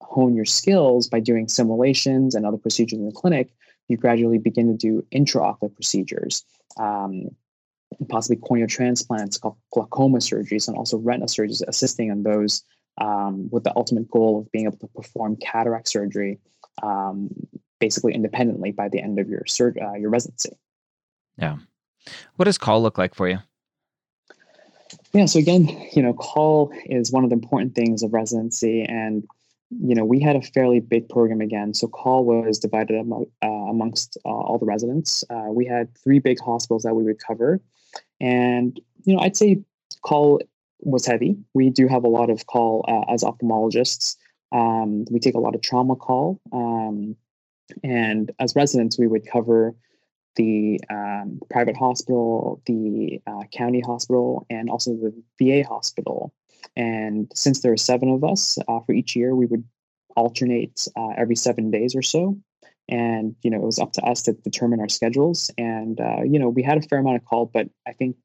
hone 0.00 0.34
your 0.34 0.44
skills 0.44 1.08
by 1.08 1.20
doing 1.20 1.48
simulations 1.48 2.34
and 2.34 2.46
other 2.46 2.56
procedures 2.56 2.98
in 2.98 3.06
the 3.06 3.12
clinic, 3.12 3.50
you 3.88 3.96
gradually 3.96 4.38
begin 4.38 4.68
to 4.68 4.76
do 4.76 5.04
intraocular 5.12 5.74
procedures, 5.74 6.44
um, 6.78 7.28
possibly 8.08 8.36
corneal 8.36 8.68
transplants, 8.68 9.38
glaucoma 9.72 10.18
surgeries, 10.18 10.68
and 10.68 10.76
also 10.76 10.98
retina 10.98 11.26
surgeries, 11.26 11.62
assisting 11.66 12.10
on 12.10 12.22
those 12.22 12.62
um, 13.00 13.48
with 13.50 13.64
the 13.64 13.72
ultimate 13.76 14.08
goal 14.10 14.40
of 14.40 14.52
being 14.52 14.66
able 14.66 14.78
to 14.78 14.88
perform 14.88 15.36
cataract 15.36 15.88
surgery 15.88 16.38
um, 16.82 17.30
basically 17.78 18.14
independently 18.14 18.72
by 18.72 18.88
the 18.88 19.00
end 19.00 19.18
of 19.18 19.28
your 19.28 19.44
sur- 19.46 19.74
uh, 19.80 19.94
your 19.94 20.10
residency. 20.10 20.50
Yeah. 21.36 21.58
What 22.36 22.46
does 22.46 22.58
call 22.58 22.82
look 22.82 22.98
like 22.98 23.14
for 23.14 23.28
you? 23.28 23.38
Yeah, 25.12 25.26
so 25.26 25.38
again, 25.38 25.68
you 25.92 26.02
know, 26.02 26.12
call 26.12 26.72
is 26.86 27.12
one 27.12 27.24
of 27.24 27.30
the 27.30 27.34
important 27.34 27.74
things 27.74 28.02
of 28.02 28.12
residency, 28.12 28.82
and 28.82 29.26
you 29.70 29.94
know, 29.94 30.04
we 30.04 30.20
had 30.20 30.36
a 30.36 30.42
fairly 30.42 30.80
big 30.80 31.08
program 31.08 31.40
again. 31.40 31.74
So 31.74 31.88
call 31.88 32.24
was 32.24 32.58
divided 32.58 32.96
among, 32.96 33.26
uh, 33.42 33.48
amongst 33.48 34.16
uh, 34.24 34.28
all 34.28 34.58
the 34.58 34.66
residents. 34.66 35.24
Uh, 35.28 35.48
we 35.50 35.66
had 35.66 35.96
three 35.98 36.18
big 36.18 36.40
hospitals 36.40 36.84
that 36.84 36.94
we 36.94 37.04
would 37.04 37.18
cover, 37.18 37.60
and 38.20 38.80
you 39.04 39.14
know, 39.14 39.20
I'd 39.20 39.36
say 39.36 39.60
call 40.02 40.40
was 40.80 41.06
heavy. 41.06 41.36
We 41.54 41.70
do 41.70 41.86
have 41.88 42.04
a 42.04 42.08
lot 42.08 42.30
of 42.30 42.46
call 42.46 42.84
uh, 42.88 43.12
as 43.12 43.22
ophthalmologists. 43.22 44.16
Um, 44.52 45.04
we 45.10 45.20
take 45.20 45.34
a 45.34 45.40
lot 45.40 45.54
of 45.54 45.60
trauma 45.60 45.96
call, 45.96 46.40
um, 46.52 47.14
and 47.84 48.30
as 48.38 48.56
residents, 48.56 48.98
we 48.98 49.06
would 49.06 49.26
cover 49.30 49.74
the 50.36 50.80
um, 50.88 51.40
private 51.50 51.76
hospital, 51.76 52.62
the 52.64 53.20
uh, 53.26 53.42
county 53.52 53.80
hospital, 53.80 54.46
and 54.48 54.70
also 54.70 54.92
the 54.92 55.12
VA 55.38 55.68
hospital. 55.68 56.32
And 56.76 57.30
since 57.34 57.60
there 57.60 57.72
are 57.72 57.76
seven 57.76 58.10
of 58.10 58.24
us 58.24 58.58
uh, 58.68 58.80
for 58.80 58.92
each 58.92 59.16
year, 59.16 59.34
we 59.34 59.46
would 59.46 59.64
alternate 60.16 60.86
uh, 60.96 61.10
every 61.16 61.36
seven 61.36 61.70
days 61.70 61.94
or 61.94 62.02
so. 62.02 62.36
And, 62.88 63.36
you 63.42 63.50
know, 63.50 63.58
it 63.58 63.64
was 63.64 63.78
up 63.78 63.92
to 63.94 64.02
us 64.02 64.22
to 64.22 64.32
determine 64.32 64.80
our 64.80 64.88
schedules. 64.88 65.50
And, 65.58 66.00
uh, 66.00 66.22
you 66.22 66.38
know, 66.38 66.48
we 66.48 66.62
had 66.62 66.78
a 66.78 66.82
fair 66.82 66.98
amount 66.98 67.16
of 67.16 67.24
call, 67.24 67.46
but 67.46 67.68
I 67.86 67.92
think 67.92 68.16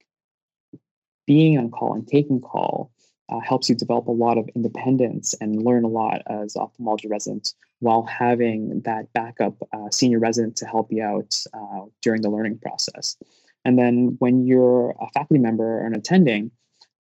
being 1.27 1.57
on 1.57 1.69
call 1.69 1.93
and 1.93 2.07
taking 2.07 2.39
call 2.39 2.91
uh, 3.29 3.39
helps 3.39 3.69
you 3.69 3.75
develop 3.75 4.07
a 4.07 4.11
lot 4.11 4.37
of 4.37 4.49
independence 4.55 5.33
and 5.39 5.63
learn 5.63 5.83
a 5.83 5.89
lot 5.89 6.21
as 6.27 6.55
ophthalmology 6.55 7.07
residents 7.07 7.55
while 7.79 8.03
having 8.03 8.81
that 8.85 9.11
backup 9.13 9.55
uh, 9.73 9.89
senior 9.91 10.19
resident 10.19 10.55
to 10.57 10.65
help 10.65 10.87
you 10.91 11.03
out 11.03 11.35
uh, 11.53 11.81
during 12.01 12.21
the 12.21 12.29
learning 12.29 12.57
process. 12.59 13.17
And 13.65 13.77
then 13.77 14.15
when 14.19 14.45
you're 14.45 14.91
a 15.01 15.07
faculty 15.13 15.39
member 15.39 15.79
or 15.79 15.87
an 15.87 15.95
attending, 15.95 16.51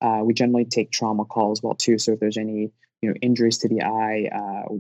uh, 0.03 0.21
we 0.25 0.35
generally 0.35 0.65
take 0.65 0.91
trauma 0.91 1.25
calls 1.25 1.61
as 1.61 1.63
well 1.63 1.75
too. 1.75 1.99
So 1.99 2.13
if 2.13 2.21
there's 2.21 2.37
any 2.37 2.73
you 3.01 3.09
know 3.09 3.15
injuries 3.23 3.59
to 3.59 3.69
the 3.69 3.83
eye, 3.83 4.29
uh, 4.35 4.75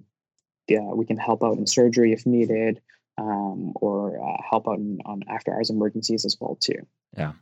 yeah, 0.69 0.93
we 0.93 1.07
can 1.07 1.17
help 1.17 1.43
out 1.43 1.57
in 1.57 1.67
surgery 1.67 2.13
if 2.13 2.27
needed, 2.27 2.81
um, 3.19 3.73
or 3.77 4.23
uh, 4.23 4.43
help 4.49 4.69
out 4.69 4.79
in, 4.79 4.99
on 5.07 5.23
after 5.29 5.55
hours 5.55 5.71
emergencies 5.71 6.25
as 6.25 6.37
well 6.41 6.57
too. 6.61 6.87
Yeah. 7.17 7.33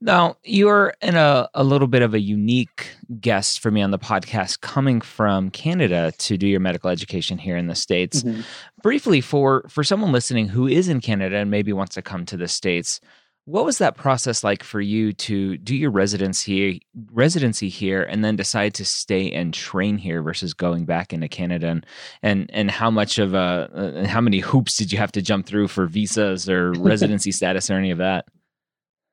Now 0.00 0.36
you're 0.44 0.94
in 1.02 1.16
a, 1.16 1.48
a 1.54 1.64
little 1.64 1.88
bit 1.88 2.02
of 2.02 2.14
a 2.14 2.20
unique 2.20 2.94
guest 3.20 3.58
for 3.58 3.70
me 3.70 3.82
on 3.82 3.90
the 3.90 3.98
podcast, 3.98 4.60
coming 4.60 5.00
from 5.00 5.50
Canada 5.50 6.12
to 6.18 6.36
do 6.36 6.46
your 6.46 6.60
medical 6.60 6.88
education 6.88 7.36
here 7.36 7.56
in 7.56 7.66
the 7.66 7.74
states. 7.74 8.22
Mm-hmm. 8.22 8.42
Briefly, 8.82 9.20
for 9.20 9.64
for 9.68 9.82
someone 9.82 10.12
listening 10.12 10.48
who 10.48 10.68
is 10.68 10.88
in 10.88 11.00
Canada 11.00 11.36
and 11.36 11.50
maybe 11.50 11.72
wants 11.72 11.94
to 11.96 12.02
come 12.02 12.24
to 12.26 12.36
the 12.36 12.48
states, 12.48 13.00
what 13.48 13.64
was 13.64 13.78
that 13.78 13.96
process 13.96 14.44
like 14.44 14.62
for 14.62 14.78
you 14.78 15.10
to 15.10 15.56
do 15.56 15.74
your 15.74 15.90
residency 15.90 16.82
residency 17.10 17.70
here 17.70 18.02
and 18.02 18.22
then 18.22 18.36
decide 18.36 18.74
to 18.74 18.84
stay 18.84 19.32
and 19.32 19.54
train 19.54 19.96
here 19.96 20.20
versus 20.20 20.52
going 20.52 20.84
back 20.84 21.14
into 21.14 21.28
Canada 21.28 21.68
and 21.68 21.86
and, 22.22 22.50
and 22.52 22.70
how 22.70 22.90
much 22.90 23.18
of 23.18 23.32
a 23.32 24.04
uh, 24.04 24.06
how 24.06 24.20
many 24.20 24.38
hoops 24.50 24.76
did 24.76 24.92
you 24.92 24.98
have 24.98 25.12
to 25.12 25.22
jump 25.22 25.46
through 25.46 25.66
for 25.68 25.86
visas 25.86 26.46
or 26.46 26.72
residency 26.76 27.32
status 27.32 27.70
or 27.70 27.74
any 27.74 27.90
of 27.90 27.96
that? 27.96 28.26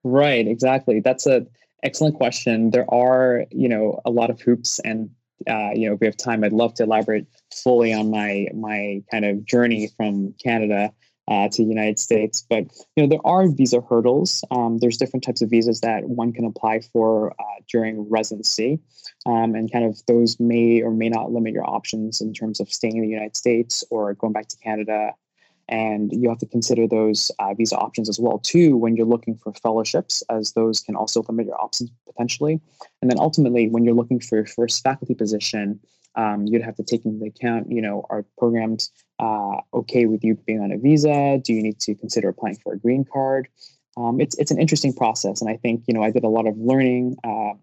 Right, 0.04 0.46
exactly. 0.46 1.00
That's 1.00 1.26
a 1.26 1.48
excellent 1.82 2.16
question. 2.16 2.72
There 2.72 2.94
are, 2.94 3.46
you 3.52 3.70
know, 3.70 4.02
a 4.04 4.12
lot 4.12 4.30
of 4.30 4.42
hoops 4.42 4.80
and 4.80 5.10
uh, 5.50 5.72
you 5.74 5.88
know, 5.88 5.94
if 5.94 6.02
we 6.02 6.08
have 6.08 6.18
time, 6.18 6.44
I'd 6.44 6.54
love 6.54 6.74
to 6.76 6.84
elaborate 6.84 7.26
fully 7.54 7.94
on 7.94 8.12
my 8.12 8.48
my 8.54 9.02
kind 9.10 9.24
of 9.24 9.46
journey 9.46 9.92
from 9.96 10.34
Canada 10.44 10.92
uh, 11.28 11.50
to 11.50 11.64
the 11.64 11.70
United 11.70 12.00
States. 12.00 12.46
But 12.48 12.66
you 12.96 13.04
know, 13.04 13.08
there 13.08 13.26
are 13.26 13.50
visa 13.50 13.82
hurdles. 13.82 14.44
Um, 14.52 14.78
there's 14.78 14.98
different 14.98 15.24
types 15.24 15.42
of 15.42 15.50
visas 15.50 15.82
that 15.82 16.04
one 16.06 16.32
can 16.34 16.46
apply 16.46 16.82
for 16.94 17.32
uh, 17.32 17.62
during 17.72 18.08
residency, 18.10 18.80
um, 19.26 19.56
and 19.56 19.72
kind 19.72 19.86
of 19.86 19.98
those 20.08 20.40
may 20.40 20.82
or 20.82 20.92
may 20.92 21.10
not 21.10 21.32
limit 21.32 21.54
your 21.54 21.68
options 21.70 22.22
in 22.22 22.34
terms 22.34 22.60
of 22.60 22.72
staying 22.72 22.98
in 22.98 23.02
the 23.02 23.10
United 23.10 23.36
States 23.36 23.84
or 23.90 24.14
going 24.14 24.34
back 24.34 24.48
to 24.50 24.58
Canada. 24.58 25.14
And 25.68 26.12
you 26.14 26.30
have 26.30 26.38
to 26.40 26.46
consider 26.46 26.88
those 26.88 27.32
uh, 27.40 27.56
visa 27.56 27.76
options 27.76 28.08
as 28.08 28.20
well 28.20 28.38
too 28.38 28.78
when 28.78 28.96
you're 28.96 29.08
looking 29.08 29.36
for 29.36 29.52
fellowships, 29.54 30.22
as 30.30 30.54
those 30.54 30.80
can 30.80 30.96
also 30.96 31.24
limit 31.28 31.48
your 31.48 31.60
options 31.60 31.90
potentially. 32.06 32.62
And 33.02 33.10
then 33.10 33.20
ultimately, 33.20 33.68
when 33.68 33.84
you're 33.84 33.96
looking 33.96 34.20
for 34.20 34.36
your 34.36 34.46
first 34.46 34.84
faculty 34.84 35.16
position, 35.16 35.80
um, 36.16 36.46
you'd 36.46 36.62
have 36.62 36.76
to 36.76 36.84
take 36.84 37.06
into 37.06 37.26
account, 37.26 37.72
you 37.72 37.82
know, 37.82 38.06
are 38.10 38.26
programs 38.38 38.92
uh, 39.20 39.58
okay 39.74 40.06
with 40.06 40.24
you 40.24 40.36
being 40.36 40.62
on 40.62 40.72
a 40.72 40.78
visa? 40.78 41.40
Do 41.44 41.54
you 41.54 41.62
need 41.62 41.80
to 41.82 41.96
consider 41.96 42.30
applying 42.30 42.58
for 42.58 42.74
a 42.74 42.80
green 42.80 43.06
card? 43.12 43.48
Um, 43.98 44.20
it's 44.20 44.38
it's 44.38 44.52
an 44.52 44.60
interesting 44.60 44.94
process, 44.94 45.42
and 45.42 45.50
I 45.50 45.56
think 45.58 45.84
you 45.88 45.94
know 45.94 46.04
I 46.04 46.12
did 46.12 46.24
a 46.24 46.30
lot 46.30 46.48
of 46.48 46.58
learning 46.58 47.16
uh, 47.24 47.54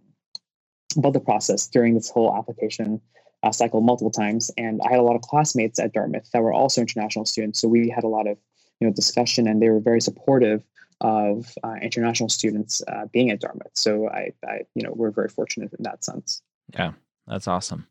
about 0.97 1.13
the 1.13 1.21
process 1.21 1.67
during 1.67 1.95
this 1.95 2.09
whole 2.09 2.35
application 2.35 3.01
uh, 3.43 3.53
cycle 3.53 3.83
multiple 3.83 4.11
times, 4.11 4.51
and 4.57 4.81
I 4.87 4.93
had 4.93 4.99
a 4.99 5.03
lot 5.03 5.15
of 5.15 5.23
classmates 5.23 5.79
at 5.79 5.93
Dartmouth 5.93 6.31
that 6.33 6.43
were 6.43 6.53
also 6.53 6.81
international 6.81 7.27
students, 7.27 7.61
so 7.61 7.69
we 7.69 7.91
had 7.91 8.05
a 8.05 8.09
lot 8.09 8.27
of 8.27 8.39
you 8.81 8.87
know 8.87 8.93
discussion, 8.95 9.47
and 9.47 9.61
they 9.61 9.69
were 9.69 9.81
very 9.81 10.01
supportive 10.01 10.65
of 11.03 11.53
uh, 11.65 11.75
international 11.83 12.29
students 12.29 12.81
uh, 12.89 13.07
being 13.13 13.31
at 13.31 13.41
Dartmouth. 13.41 13.73
So 13.75 14.09
I, 14.09 14.33
I, 14.47 14.61
you 14.75 14.85
know, 14.85 14.93
we're 14.95 15.11
very 15.11 15.29
fortunate 15.29 15.73
in 15.77 15.83
that 15.83 16.05
sense. 16.05 16.43
Yeah, 16.73 16.93
that's 17.27 17.49
awesome. 17.49 17.89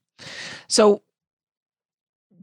So, 0.67 1.01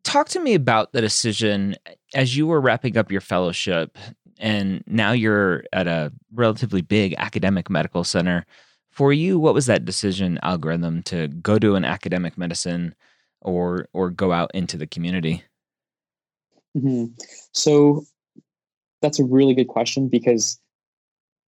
talk 0.05 0.29
to 0.31 0.41
me 0.41 0.55
about 0.55 0.93
the 0.93 1.01
decision 1.01 1.77
as 2.15 2.37
you 2.37 2.47
were 2.47 2.61
wrapping 2.61 2.97
up 2.97 3.13
your 3.13 3.21
fellowship 3.21 3.99
and 4.39 4.83
now 4.87 5.13
you're 5.13 5.65
at 5.73 5.87
a 5.87 6.13
relatively 6.33 6.81
big 6.81 7.15
academic 7.19 7.69
medical 7.69 8.05
center. 8.05 8.47
For 8.91 9.13
you, 9.13 9.39
what 9.39 9.55
was 9.55 9.67
that 9.67 9.85
decision 9.85 10.39
algorithm 10.43 11.03
to 11.05 11.29
go 11.29 11.59
to 11.59 11.75
an 11.75 11.85
academic 11.85 12.37
medicine 12.39 12.95
or 13.41 13.89
or 13.93 14.11
go 14.11 14.33
out 14.33 14.51
into 14.55 14.77
the 14.77 14.87
community? 14.87 15.45
Mm-hmm. 16.77 17.13
So 17.53 18.05
that's 19.01 19.21
a 19.21 19.25
really 19.25 19.55
good 19.55 19.69
question 19.69 20.09
because 20.09 20.59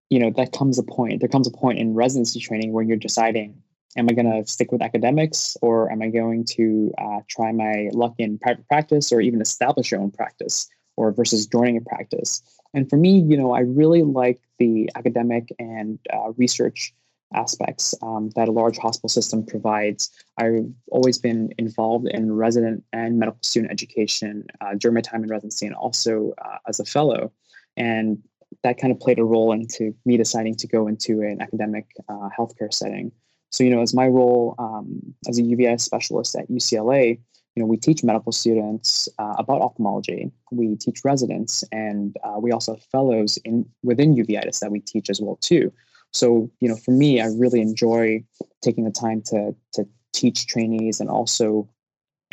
you 0.09 0.19
know 0.19 0.31
that 0.37 0.51
comes 0.51 0.77
a 0.77 0.83
point. 0.83 1.21
There 1.21 1.29
comes 1.29 1.47
a 1.47 1.51
point 1.51 1.79
in 1.79 1.95
residency 1.95 2.39
training 2.39 2.71
where 2.71 2.83
you're 2.83 2.97
deciding 2.97 3.61
am 3.97 4.07
I 4.09 4.13
going 4.13 4.31
to 4.31 4.49
stick 4.49 4.71
with 4.71 4.81
academics 4.81 5.57
or 5.61 5.91
am 5.91 6.01
I 6.01 6.09
going 6.09 6.45
to 6.57 6.93
uh, 6.97 7.19
try 7.27 7.51
my 7.51 7.89
luck 7.91 8.13
in 8.17 8.37
private 8.37 8.67
practice 8.67 9.11
or 9.11 9.21
even 9.21 9.41
establish 9.41 9.91
your 9.91 10.01
own 10.01 10.11
practice? 10.11 10.69
or 10.99 11.13
versus 11.13 11.47
joining 11.47 11.77
a 11.77 11.81
practice. 11.81 12.43
And 12.73 12.89
for 12.89 12.97
me, 12.97 13.19
you 13.19 13.37
know, 13.37 13.53
I 13.53 13.61
really 13.61 14.03
like 14.03 14.41
the 14.59 14.89
academic 14.95 15.47
and 15.57 15.97
uh, 16.13 16.33
research 16.35 16.93
aspects 17.33 17.95
um, 18.01 18.31
that 18.35 18.49
a 18.49 18.51
large 18.51 18.77
hospital 18.77 19.07
system 19.07 19.45
provides. 19.45 20.11
I've 20.37 20.65
always 20.91 21.17
been 21.17 21.53
involved 21.57 22.09
in 22.09 22.33
resident 22.33 22.83
and 22.91 23.17
medical 23.17 23.39
student 23.43 23.71
education 23.71 24.45
uh, 24.59 24.75
during 24.77 24.95
my 24.95 25.01
time 25.01 25.23
in 25.23 25.29
residency 25.29 25.67
and 25.67 25.75
also 25.75 26.33
uh, 26.43 26.57
as 26.67 26.81
a 26.81 26.85
fellow. 26.85 27.31
And 27.77 28.21
that 28.63 28.77
kind 28.77 28.91
of 28.91 28.99
played 28.99 29.19
a 29.19 29.23
role 29.23 29.53
into 29.53 29.95
me 30.05 30.17
deciding 30.17 30.55
to 30.55 30.67
go 30.67 30.87
into 30.87 31.21
an 31.21 31.41
academic 31.41 31.85
uh, 32.09 32.29
healthcare 32.37 32.73
setting. 32.73 33.13
So, 33.51 33.63
you 33.63 33.69
know, 33.69 33.81
as 33.81 33.93
my 33.93 34.07
role 34.07 34.55
um, 34.59 35.01
as 35.27 35.39
a 35.39 35.41
uveitis 35.41 35.81
specialist 35.81 36.35
at 36.35 36.49
UCLA, 36.49 37.19
you 37.55 37.63
know, 37.63 37.67
we 37.67 37.77
teach 37.77 38.03
medical 38.03 38.31
students 38.31 39.09
uh, 39.17 39.35
about 39.37 39.61
ophthalmology. 39.61 40.31
We 40.51 40.75
teach 40.75 41.03
residents, 41.03 41.63
and 41.71 42.15
uh, 42.23 42.39
we 42.39 42.51
also 42.51 42.75
have 42.75 42.83
fellows 42.83 43.37
in 43.43 43.65
within 43.83 44.15
uveitis 44.15 44.59
that 44.59 44.71
we 44.71 44.79
teach 44.79 45.09
as 45.09 45.19
well 45.19 45.37
too. 45.41 45.73
So, 46.11 46.49
you 46.59 46.69
know, 46.69 46.75
for 46.75 46.91
me, 46.91 47.21
I 47.21 47.27
really 47.27 47.61
enjoy 47.61 48.23
taking 48.61 48.85
the 48.85 48.91
time 48.91 49.21
to 49.27 49.55
to 49.73 49.87
teach 50.13 50.47
trainees 50.47 50.99
and 50.99 51.09
also 51.09 51.67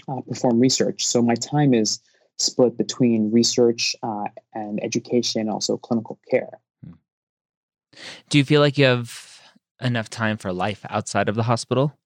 uh, 0.08 0.20
perform 0.22 0.60
research. 0.60 1.04
So 1.04 1.22
my 1.22 1.34
time 1.34 1.74
is 1.74 1.98
split 2.38 2.76
between 2.76 3.30
research 3.32 3.96
uh, 4.02 4.24
and 4.54 4.82
education, 4.84 5.48
also 5.48 5.76
clinical 5.76 6.18
care. 6.30 6.60
Hmm. 6.84 6.92
Do 8.28 8.38
you 8.38 8.44
feel 8.44 8.60
like 8.60 8.78
you 8.78 8.84
have 8.84 9.35
enough 9.80 10.10
time 10.10 10.36
for 10.36 10.52
life 10.52 10.84
outside 10.88 11.28
of 11.28 11.34
the 11.34 11.44
hospital? 11.44 11.96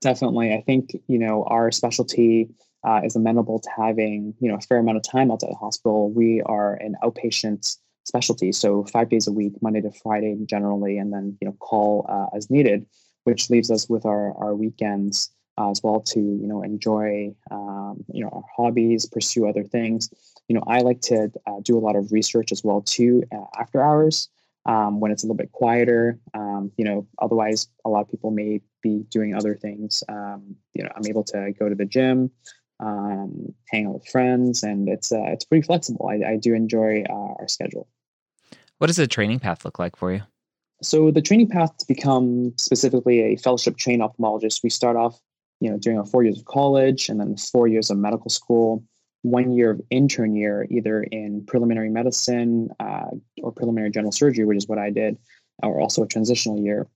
Definitely. 0.00 0.52
I 0.54 0.62
think, 0.62 0.90
you 1.08 1.18
know, 1.18 1.44
our 1.44 1.70
specialty 1.72 2.48
uh, 2.86 3.00
is 3.04 3.16
amenable 3.16 3.58
to 3.60 3.70
having, 3.76 4.34
you 4.40 4.50
know, 4.50 4.56
a 4.56 4.60
fair 4.60 4.78
amount 4.78 4.98
of 4.98 5.02
time 5.02 5.30
outside 5.30 5.50
the 5.50 5.56
hospital. 5.56 6.10
We 6.10 6.42
are 6.42 6.74
an 6.74 6.94
outpatient 7.02 7.76
specialty. 8.06 8.52
So 8.52 8.84
five 8.84 9.08
days 9.08 9.26
a 9.26 9.32
week, 9.32 9.54
Monday 9.60 9.80
to 9.82 9.90
Friday 9.90 10.36
generally, 10.46 10.96
and 10.98 11.12
then 11.12 11.36
you 11.40 11.48
know 11.48 11.54
call 11.58 12.06
uh, 12.08 12.36
as 12.36 12.50
needed, 12.50 12.86
which 13.24 13.50
leaves 13.50 13.70
us 13.70 13.88
with 13.88 14.06
our 14.06 14.32
our 14.38 14.54
weekends 14.54 15.30
uh, 15.58 15.70
as 15.70 15.82
well 15.82 16.00
to 16.00 16.20
you 16.20 16.46
know 16.46 16.62
enjoy 16.62 17.34
um, 17.50 18.04
you 18.12 18.22
know 18.22 18.30
our 18.30 18.44
hobbies, 18.56 19.06
pursue 19.06 19.48
other 19.48 19.64
things. 19.64 20.08
You 20.48 20.54
know, 20.54 20.62
I 20.66 20.78
like 20.78 21.00
to 21.02 21.30
uh, 21.46 21.60
do 21.62 21.76
a 21.76 21.80
lot 21.80 21.96
of 21.96 22.12
research 22.12 22.52
as 22.52 22.62
well 22.62 22.80
too 22.82 23.24
uh, 23.34 23.44
after 23.58 23.82
hours 23.82 24.28
um, 24.66 25.00
when 25.00 25.10
it's 25.10 25.22
a 25.22 25.26
little 25.26 25.36
bit 25.36 25.52
quieter. 25.52 26.18
Um, 26.34 26.70
you 26.76 26.84
know, 26.84 27.06
otherwise 27.20 27.68
a 27.84 27.88
lot 27.88 28.00
of 28.00 28.10
people 28.10 28.30
may 28.30 28.60
be 28.82 29.04
doing 29.10 29.34
other 29.34 29.54
things. 29.54 30.04
Um, 30.08 30.56
you 30.74 30.82
know, 30.82 30.90
I'm 30.94 31.06
able 31.06 31.24
to 31.24 31.52
go 31.58 31.68
to 31.68 31.74
the 31.74 31.86
gym 31.86 32.30
um, 32.80 33.54
hang 33.68 33.86
out 33.86 33.94
with 33.94 34.08
friends, 34.08 34.62
and 34.62 34.88
it's 34.88 35.12
uh, 35.12 35.24
it's 35.28 35.44
pretty 35.44 35.66
flexible. 35.66 36.08
I, 36.08 36.32
I 36.32 36.36
do 36.36 36.54
enjoy 36.54 37.04
uh, 37.08 37.34
our 37.38 37.48
schedule. 37.48 37.88
What 38.78 38.88
does 38.88 38.96
the 38.96 39.06
training 39.06 39.38
path 39.40 39.64
look 39.64 39.78
like 39.78 39.96
for 39.96 40.12
you? 40.12 40.22
So 40.82 41.10
the 41.10 41.22
training 41.22 41.48
path 41.48 41.76
to 41.78 41.86
become 41.86 42.52
specifically 42.58 43.20
a 43.20 43.36
fellowship 43.36 43.78
trained 43.78 44.02
ophthalmologist, 44.02 44.62
we 44.62 44.68
start 44.68 44.96
off, 44.96 45.18
you 45.60 45.70
know, 45.70 45.78
during 45.78 45.98
our 45.98 46.04
four 46.04 46.22
years 46.22 46.38
of 46.38 46.44
college 46.44 47.08
and 47.08 47.18
then 47.18 47.36
four 47.38 47.66
years 47.66 47.88
of 47.88 47.96
medical 47.96 48.28
school, 48.28 48.84
one 49.22 49.52
year 49.52 49.70
of 49.70 49.80
intern 49.90 50.36
year, 50.36 50.66
either 50.70 51.02
in 51.02 51.44
preliminary 51.46 51.90
medicine 51.90 52.68
uh, 52.80 53.10
or 53.42 53.52
preliminary 53.52 53.90
general 53.90 54.12
surgery, 54.12 54.44
which 54.44 54.58
is 54.58 54.68
what 54.68 54.78
I 54.78 54.90
did, 54.90 55.18
or 55.62 55.80
also 55.80 56.02
a 56.02 56.06
transitional 56.06 56.60
year. 56.60 56.86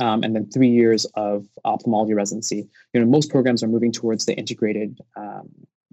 Um, 0.00 0.22
and 0.22 0.34
then 0.34 0.50
three 0.50 0.70
years 0.70 1.04
of 1.14 1.46
ophthalmology 1.64 2.14
residency. 2.14 2.68
You 2.92 3.00
know, 3.00 3.06
most 3.06 3.30
programs 3.30 3.62
are 3.62 3.68
moving 3.68 3.92
towards 3.92 4.24
the 4.24 4.34
integrated 4.34 4.98
um, 5.16 5.48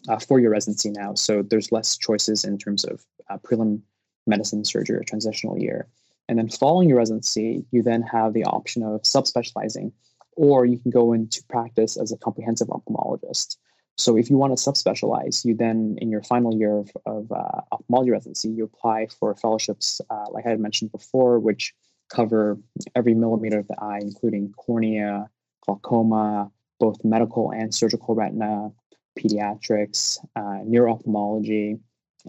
uh, 0.09 0.19
four-year 0.19 0.49
residency 0.49 0.89
now, 0.89 1.13
so 1.13 1.41
there's 1.41 1.71
less 1.71 1.97
choices 1.97 2.43
in 2.43 2.57
terms 2.57 2.83
of 2.85 3.03
uh, 3.29 3.37
prelim 3.37 3.81
medicine, 4.25 4.63
surgery, 4.65 4.97
or 4.97 5.03
transitional 5.03 5.57
year. 5.57 5.87
And 6.29 6.37
then 6.37 6.49
following 6.49 6.89
your 6.89 6.97
residency, 6.97 7.65
you 7.71 7.83
then 7.83 8.01
have 8.03 8.33
the 8.33 8.45
option 8.45 8.83
of 8.83 9.01
subspecializing, 9.01 9.91
or 10.35 10.65
you 10.65 10.79
can 10.79 10.91
go 10.91 11.13
into 11.13 11.43
practice 11.49 11.97
as 11.97 12.11
a 12.11 12.17
comprehensive 12.17 12.69
ophthalmologist. 12.69 13.57
So 13.97 14.17
if 14.17 14.29
you 14.29 14.37
want 14.37 14.57
to 14.57 14.63
subspecialize, 14.69 15.45
you 15.45 15.55
then, 15.55 15.97
in 15.99 16.09
your 16.09 16.23
final 16.23 16.57
year 16.57 16.77
of, 16.77 16.89
of 17.05 17.31
uh, 17.31 17.61
ophthalmology 17.71 18.11
residency, 18.11 18.49
you 18.49 18.63
apply 18.63 19.07
for 19.19 19.35
fellowships, 19.35 20.01
uh, 20.09 20.25
like 20.31 20.45
I 20.47 20.49
had 20.49 20.59
mentioned 20.59 20.91
before, 20.91 21.39
which 21.39 21.73
cover 22.11 22.57
every 22.95 23.13
millimeter 23.13 23.59
of 23.59 23.67
the 23.67 23.75
eye, 23.79 23.99
including 24.01 24.53
cornea, 24.57 25.29
glaucoma, 25.65 26.51
both 26.79 27.03
medical 27.03 27.51
and 27.51 27.73
surgical 27.73 28.15
retina, 28.15 28.71
pediatrics, 29.17 30.17
uh, 30.35 30.59
neuro-ophthalmology, 30.65 31.77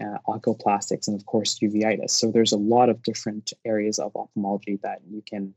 uh, 0.01 0.17
oculoplastics, 0.27 1.07
and 1.07 1.19
of 1.19 1.25
course 1.25 1.57
uveitis. 1.59 2.11
So 2.11 2.31
there's 2.31 2.51
a 2.51 2.57
lot 2.57 2.89
of 2.89 3.01
different 3.01 3.53
areas 3.65 3.97
of 3.97 4.15
ophthalmology 4.15 4.79
that 4.83 4.99
you 5.09 5.23
can 5.27 5.53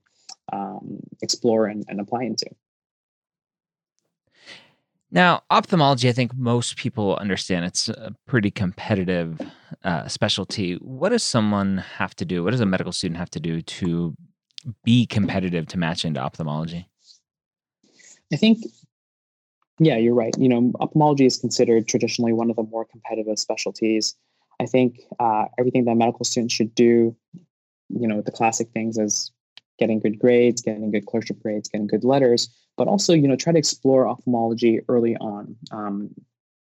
um, 0.53 1.01
explore 1.23 1.67
and, 1.67 1.85
and 1.89 2.01
apply 2.01 2.25
into. 2.25 2.47
Now, 5.11 5.43
ophthalmology, 5.51 6.09
I 6.09 6.13
think 6.13 6.37
most 6.37 6.77
people 6.77 7.17
understand 7.17 7.65
it's 7.65 7.89
a 7.89 8.15
pretty 8.27 8.51
competitive 8.51 9.41
uh, 9.83 10.07
specialty. 10.07 10.75
What 10.75 11.11
does 11.11 11.23
someone 11.23 11.79
have 11.79 12.15
to 12.17 12.27
do? 12.27 12.45
What 12.45 12.51
does 12.51 12.61
a 12.61 12.67
medical 12.67 12.93
student 12.93 13.19
have 13.19 13.31
to 13.31 13.41
do 13.41 13.63
to 13.63 14.15
be 14.85 15.07
competitive 15.07 15.67
to 15.69 15.79
match 15.79 16.05
into 16.05 16.21
ophthalmology? 16.21 16.89
I 18.33 18.37
think 18.37 18.59
yeah, 19.79 19.97
you're 19.97 20.15
right. 20.15 20.35
You 20.39 20.49
know, 20.49 20.73
ophthalmology 20.81 21.25
is 21.25 21.37
considered 21.37 21.87
traditionally 21.87 22.33
one 22.33 22.51
of 22.51 22.57
the 22.57 22.65
more 22.65 22.85
competitive 22.85 23.39
specialties. 23.39 24.15
I 24.61 24.67
think 24.67 25.01
uh, 25.21 25.45
everything 25.59 25.85
that 25.85 25.95
medical 25.95 26.25
students 26.25 26.53
should 26.53 26.75
do, 26.75 27.15
you 27.89 28.09
know, 28.09 28.21
the 28.21 28.33
classic 28.33 28.71
things 28.73 28.99
is 28.99 29.31
getting 29.79 30.01
good 30.01 30.19
grades, 30.19 30.63
getting 30.63 30.91
good 30.91 31.07
clerkship 31.07 31.41
grades, 31.41 31.69
getting 31.69 31.87
good 31.87 32.03
letters, 32.03 32.49
but 32.79 32.89
also, 32.89 33.13
you 33.13 33.29
know, 33.29 33.37
try 33.37 33.53
to 33.53 33.59
explore 33.59 34.09
ophthalmology 34.09 34.81
early 34.89 35.17
on, 35.17 35.57
um, 35.73 36.11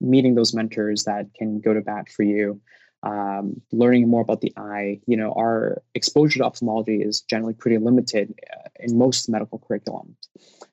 meeting 0.00 0.34
those 0.36 0.54
mentors 0.54 1.04
that 1.04 1.26
can 1.34 1.60
go 1.60 1.74
to 1.74 1.80
bat 1.80 2.08
for 2.08 2.22
you, 2.22 2.60
um, 3.02 3.60
learning 3.72 4.08
more 4.08 4.22
about 4.22 4.40
the 4.40 4.52
eye. 4.56 5.00
You 5.06 5.16
know, 5.16 5.32
our 5.32 5.82
exposure 5.94 6.38
to 6.38 6.44
ophthalmology 6.44 7.02
is 7.02 7.20
generally 7.20 7.54
pretty 7.54 7.78
limited 7.78 8.32
uh, 8.54 8.68
in 8.78 8.96
most 8.96 9.28
medical 9.28 9.58
curriculums. 9.58 10.14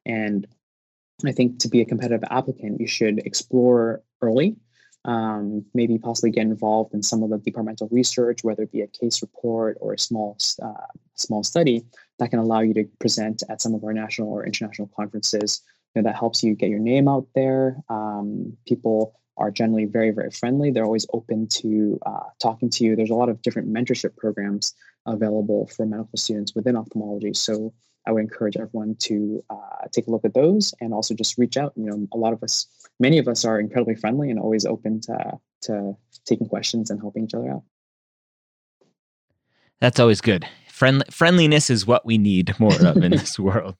And 0.05 0.47
I 1.25 1.31
think 1.31 1.59
to 1.59 1.67
be 1.67 1.81
a 1.81 1.85
competitive 1.85 2.23
applicant, 2.29 2.79
you 2.79 2.87
should 2.87 3.19
explore 3.19 4.01
early, 4.21 4.55
um, 5.05 5.65
maybe 5.73 5.97
possibly 5.97 6.29
get 6.29 6.41
involved 6.41 6.93
in 6.93 7.01
some 7.01 7.23
of 7.23 7.31
the 7.31 7.39
departmental 7.39 7.89
research, 7.91 8.43
whether 8.43 8.63
it 8.63 8.71
be 8.71 8.81
a 8.81 8.87
case 8.87 9.21
report 9.23 9.77
or 9.81 9.93
a 9.93 9.99
small 9.99 10.37
uh, 10.61 10.87
small 11.15 11.43
study 11.43 11.83
that 12.21 12.29
can 12.29 12.37
allow 12.37 12.59
you 12.59 12.71
to 12.75 12.85
present 12.99 13.41
at 13.49 13.59
some 13.61 13.73
of 13.73 13.83
our 13.83 13.93
national 13.93 14.29
or 14.29 14.45
international 14.45 14.87
conferences. 14.95 15.63
You 15.95 16.01
know, 16.01 16.07
that 16.07 16.15
helps 16.15 16.43
you 16.43 16.53
get 16.53 16.69
your 16.69 16.79
name 16.79 17.07
out 17.07 17.25
there. 17.33 17.77
Um, 17.89 18.55
people 18.67 19.19
are 19.37 19.49
generally 19.49 19.85
very 19.85 20.11
very 20.11 20.29
friendly. 20.29 20.69
They're 20.69 20.85
always 20.85 21.07
open 21.13 21.47
to 21.47 21.99
uh, 22.05 22.29
talking 22.39 22.69
to 22.69 22.83
you. 22.83 22.95
There's 22.95 23.09
a 23.09 23.15
lot 23.15 23.29
of 23.29 23.41
different 23.41 23.73
mentorship 23.73 24.15
programs 24.15 24.75
available 25.07 25.65
for 25.75 25.87
medical 25.87 26.15
students 26.15 26.53
within 26.53 26.75
ophthalmology. 26.75 27.33
So 27.33 27.73
I 28.05 28.11
would 28.11 28.21
encourage 28.21 28.55
everyone 28.55 28.97
to 28.99 29.43
uh, 29.49 29.87
take 29.91 30.05
a 30.05 30.11
look 30.11 30.23
at 30.23 30.35
those 30.35 30.75
and 30.79 30.93
also 30.93 31.15
just 31.15 31.39
reach 31.39 31.57
out. 31.57 31.73
You 31.75 31.87
know, 31.87 32.07
a 32.13 32.17
lot 32.17 32.33
of 32.33 32.43
us, 32.43 32.67
many 32.99 33.17
of 33.17 33.27
us 33.27 33.45
are 33.45 33.59
incredibly 33.59 33.95
friendly 33.95 34.29
and 34.29 34.39
always 34.39 34.65
open 34.65 35.01
to, 35.01 35.39
to 35.63 35.97
taking 36.25 36.47
questions 36.47 36.91
and 36.91 36.99
helping 36.99 37.23
each 37.23 37.33
other 37.33 37.49
out. 37.49 37.63
That's 39.79 39.99
always 39.99 40.21
good. 40.21 40.47
Friendly, 40.81 41.05
friendliness 41.11 41.69
is 41.69 41.85
what 41.85 42.07
we 42.07 42.17
need 42.17 42.59
more 42.59 42.73
of 42.73 42.97
in 42.97 43.11
this 43.11 43.37
world. 43.37 43.75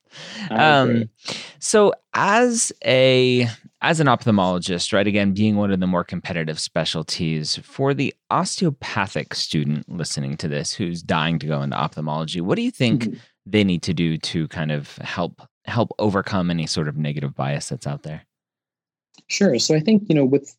Um, 0.52 1.10
so, 1.58 1.94
as 2.14 2.72
a 2.86 3.50
as 3.82 4.00
an 4.00 4.06
ophthalmologist, 4.06 4.94
right? 4.94 5.08
Again, 5.08 5.34
being 5.34 5.56
one 5.56 5.72
of 5.72 5.80
the 5.80 5.88
more 5.88 6.04
competitive 6.04 6.60
specialties 6.60 7.58
for 7.64 7.96
the 7.96 8.14
osteopathic 8.30 9.34
student 9.34 9.90
listening 9.90 10.38
to 10.38 10.48
this 10.48 10.74
who's 10.74 11.02
dying 11.02 11.40
to 11.40 11.48
go 11.48 11.64
into 11.64 11.76
ophthalmology, 11.76 12.40
what 12.40 12.56
do 12.56 12.62
you 12.62 12.72
think? 12.72 13.06
Mm-hmm 13.06 13.18
they 13.46 13.64
need 13.64 13.82
to 13.84 13.94
do 13.94 14.18
to 14.18 14.48
kind 14.50 14.72
of 14.72 14.98
help 14.98 15.42
help 15.66 15.92
overcome 16.00 16.50
any 16.50 16.66
sort 16.66 16.88
of 16.88 16.98
negative 16.98 17.36
bias 17.36 17.70
that's 17.70 17.88
out 17.88 18.04
there? 18.04 18.26
Sure. 19.28 19.58
So 19.60 19.76
I 19.76 19.80
think 19.80 20.04
you 20.08 20.16
know 20.16 20.26
with 20.26 20.56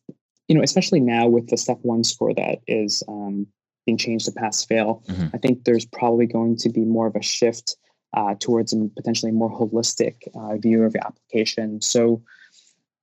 you 0.47 0.55
know 0.55 0.63
especially 0.63 0.99
now 0.99 1.27
with 1.27 1.49
the 1.49 1.57
step 1.57 1.79
one 1.81 2.03
score 2.03 2.33
that 2.33 2.59
is 2.67 3.03
um, 3.07 3.47
being 3.85 3.97
changed 3.97 4.25
to 4.25 4.31
pass 4.31 4.63
fail, 4.63 5.03
mm-hmm. 5.07 5.27
I 5.33 5.37
think 5.37 5.65
there's 5.65 5.85
probably 5.85 6.25
going 6.25 6.57
to 6.57 6.69
be 6.69 6.81
more 6.81 7.07
of 7.07 7.15
a 7.15 7.21
shift 7.21 7.75
uh, 8.13 8.35
towards 8.39 8.73
a 8.73 8.89
potentially 8.95 9.31
more 9.31 9.49
holistic 9.49 10.27
uh, 10.35 10.57
view 10.57 10.83
of 10.83 10.93
your 10.93 11.05
application. 11.05 11.81
So 11.81 12.21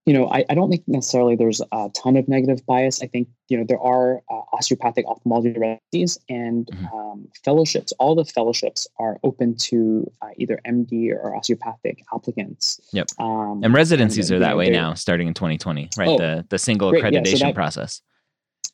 you 0.06 0.14
know, 0.14 0.28
I, 0.28 0.44
I 0.48 0.54
don't 0.54 0.70
think 0.70 0.82
necessarily 0.88 1.36
there's 1.36 1.60
a 1.72 1.90
ton 1.90 2.16
of 2.16 2.26
negative 2.26 2.64
bias. 2.66 3.02
I 3.02 3.06
think, 3.06 3.28
you 3.48 3.58
know, 3.58 3.64
there 3.64 3.80
are 3.80 4.22
uh, 4.30 4.40
osteopathic 4.52 5.06
ophthalmology 5.06 5.56
residencies 5.56 6.18
and 6.28 6.66
mm-hmm. 6.66 6.86
um, 6.86 7.28
fellowships. 7.44 7.92
All 7.98 8.14
the 8.14 8.24
fellowships 8.24 8.88
are 8.98 9.20
open 9.22 9.56
to 9.56 10.10
uh, 10.22 10.30
either 10.36 10.58
MD 10.66 11.12
or 11.12 11.36
osteopathic 11.36 12.02
applicants. 12.12 12.80
Yep. 12.92 13.08
Um, 13.18 13.60
and 13.62 13.74
residencies 13.74 14.30
and, 14.30 14.38
are 14.38 14.40
that 14.40 14.56
way 14.56 14.70
now, 14.70 14.94
starting 14.94 15.28
in 15.28 15.34
2020, 15.34 15.90
right? 15.96 16.08
Oh, 16.08 16.18
the 16.18 16.46
the 16.48 16.58
single 16.58 16.90
great. 16.90 17.04
accreditation 17.04 17.26
yeah, 17.26 17.36
so 17.36 17.46
that, 17.46 17.54
process. 17.54 18.00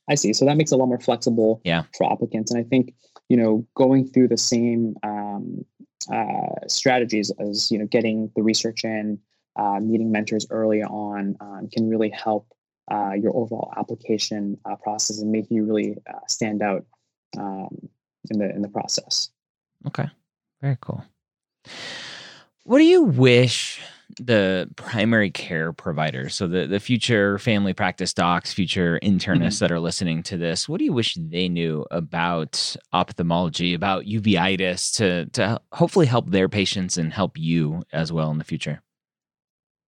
I 0.09 0.15
see. 0.15 0.33
So 0.33 0.45
that 0.45 0.57
makes 0.57 0.73
it 0.73 0.77
a 0.77 0.79
lot 0.79 0.87
more 0.87 1.01
flexible 1.01 1.61
yeah. 1.65 1.83
for 1.97 2.11
applicants. 2.11 2.51
And 2.51 2.61
I 2.61 2.69
think, 2.69 2.95
you 3.29 3.37
know, 3.37 3.67
going 3.75 4.07
through 4.07 4.29
the 4.29 4.37
same 4.37 4.97
um, 5.03 5.65
uh, 6.13 6.67
strategies 6.69 7.33
as, 7.41 7.71
you 7.71 7.79
know, 7.79 7.87
getting 7.87 8.31
the 8.37 8.43
research 8.43 8.85
in, 8.85 9.19
uh, 9.57 9.81
meeting 9.81 10.13
mentors 10.13 10.47
early 10.51 10.83
on 10.83 11.37
um, 11.41 11.69
can 11.73 11.89
really 11.89 12.11
help 12.11 12.47
uh, 12.91 13.13
your 13.13 13.35
overall 13.37 13.73
application 13.77 14.57
uh, 14.65 14.77
process 14.77 15.19
and 15.19 15.33
make 15.33 15.47
you 15.51 15.65
really 15.65 15.97
uh, 16.09 16.19
stand 16.29 16.63
out 16.63 16.85
um, 17.37 17.89
in 18.31 18.39
the 18.39 18.51
in 18.51 18.63
the 18.63 18.69
process. 18.69 19.31
Okay, 19.87 20.09
very 20.61 20.77
cool. 20.81 21.05
What 22.65 22.79
do 22.79 22.85
you 22.85 23.03
wish 23.03 23.81
the 24.21 24.69
primary 24.77 25.31
care 25.31 25.73
providers, 25.73 26.35
so 26.35 26.47
the, 26.47 26.67
the 26.67 26.81
future 26.81 27.39
family 27.39 27.73
practice 27.73 28.15
docs, 28.15 28.53
future 28.53 28.99
internists 29.03 29.39
mm-hmm. 29.39 29.65
that 29.65 29.73
are 29.73 29.81
listening 29.81 30.23
to 30.25 30.37
this, 30.37 30.69
what 30.69 30.79
do 30.79 30.85
you 30.85 30.93
wish 30.93 31.15
they 31.15 31.49
knew 31.49 31.85
about 31.91 32.77
ophthalmology, 32.93 33.75
about 33.75 34.05
uveitis 34.05 34.95
to, 34.97 35.27
to 35.31 35.61
hopefully 35.73 36.07
help 36.07 36.31
their 36.31 36.49
patients 36.49 36.97
and 36.97 37.13
help 37.13 37.37
you 37.37 37.83
as 37.93 38.13
well 38.13 38.31
in 38.31 38.39
the 38.39 38.45
future? 38.45 38.83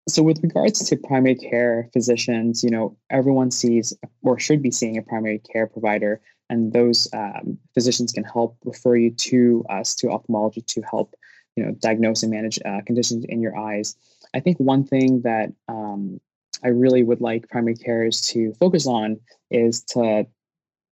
So, 0.08 0.22
with 0.22 0.42
regards 0.42 0.82
to 0.88 0.96
primary 0.96 1.34
care 1.34 1.90
physicians, 1.92 2.64
you 2.64 2.70
know, 2.70 2.96
everyone 3.10 3.50
sees 3.50 3.92
or 4.22 4.38
should 4.38 4.62
be 4.62 4.70
seeing 4.70 4.96
a 4.96 5.02
primary 5.02 5.38
care 5.38 5.66
provider, 5.66 6.22
and 6.48 6.72
those 6.72 7.08
um, 7.12 7.58
physicians 7.74 8.12
can 8.12 8.24
help 8.24 8.56
refer 8.64 8.96
you 8.96 9.10
to 9.10 9.64
us 9.68 9.94
to 9.96 10.10
ophthalmology 10.10 10.62
to 10.62 10.82
help, 10.82 11.14
you 11.56 11.64
know, 11.64 11.72
diagnose 11.80 12.22
and 12.22 12.30
manage 12.30 12.58
uh, 12.64 12.80
conditions 12.86 13.24
in 13.28 13.40
your 13.40 13.56
eyes. 13.56 13.96
I 14.34 14.40
think 14.40 14.58
one 14.58 14.84
thing 14.84 15.22
that 15.22 15.52
um, 15.68 16.20
I 16.64 16.68
really 16.68 17.02
would 17.02 17.20
like 17.20 17.48
primary 17.48 17.74
carers 17.74 18.26
to 18.28 18.52
focus 18.54 18.86
on 18.86 19.18
is 19.50 19.82
to, 19.84 20.26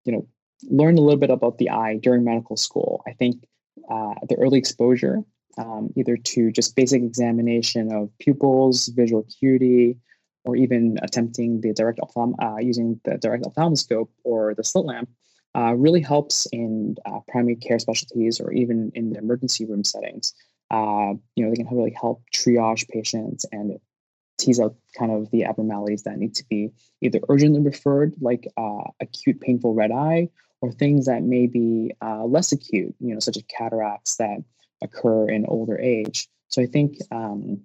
you 0.05 0.13
know, 0.13 0.27
learn 0.71 0.99
a 0.99 1.01
little 1.01 1.21
bit 1.21 1.31
about 1.31 1.59
the 1.59 1.71
eye 1.71 1.99
during 2.03 2.25
medical 2.25 2.57
school. 2.57 3.03
I 3.07 3.13
think 3.13 3.47
uh, 3.91 4.15
the 4.29 4.37
early 4.37 4.59
exposure, 4.59 5.23
um, 5.59 5.93
either 5.97 6.17
to 6.17 6.51
just 6.51 6.77
basic 6.77 7.03
examination 7.03 7.93
of 7.93 8.11
pupils, 8.19 8.89
visual 8.89 9.23
acuity, 9.23 9.99
or 10.45 10.57
even 10.57 10.97
attempting 11.03 11.61
the 11.61 11.73
direct 11.73 11.99
ophthalm 12.01 12.35
uh, 12.41 12.57
using 12.59 13.01
the 13.05 13.19
direct 13.19 13.45
ophthalmoscope 13.45 14.11
or 14.25 14.55
the 14.55 14.65
slit 14.65 14.85
lamp, 14.85 15.11
uh, 15.57 15.73
really 15.75 16.03
helps 16.03 16.47
in 16.53 16.97
uh, 17.07 17.21
primary 17.29 17.57
care 17.57 17.79
specialties 17.79 18.41
or 18.41 18.53
even 18.53 18.93
in 18.95 19.11
the 19.11 19.19
emergency 19.19 19.65
room 19.65 19.83
settings 19.83 20.35
uh, 20.71 21.15
you 21.35 21.45
know, 21.45 21.51
they 21.51 21.57
can 21.57 21.69
really 21.71 21.95
help 21.99 22.23
triage 22.35 22.89
patients 22.89 23.47
and 23.53 23.79
tease 24.39 24.61
out 24.61 24.75
kind 24.99 25.13
of 25.13 25.31
the 25.31 25.45
abnormalities 25.45 26.03
that 26.03 26.19
need 26.19 26.35
to 26.35 26.45
be 26.49 26.71
either 27.01 27.21
urgently 27.29 27.61
referred, 27.61 28.15
like 28.21 28.47
uh, 28.57 28.83
acute 29.01 29.41
painful 29.41 29.75
red 29.75 29.93
eye, 29.93 30.29
or 30.61 30.73
things 30.73 31.07
that 31.07 31.23
may 31.23 31.47
be 31.47 31.93
uh, 32.03 32.25
less 32.25 32.53
acute, 32.53 32.95
you 32.99 33.15
know, 33.15 33.21
such 33.21 33.37
as 33.37 33.45
cataracts 33.49 34.17
that 34.17 34.39
occur 34.83 35.29
in 35.29 35.47
older 35.47 35.79
age. 35.79 36.29
So 36.49 36.63
I 36.63 36.67
think 36.67 36.97
um, 37.11 37.61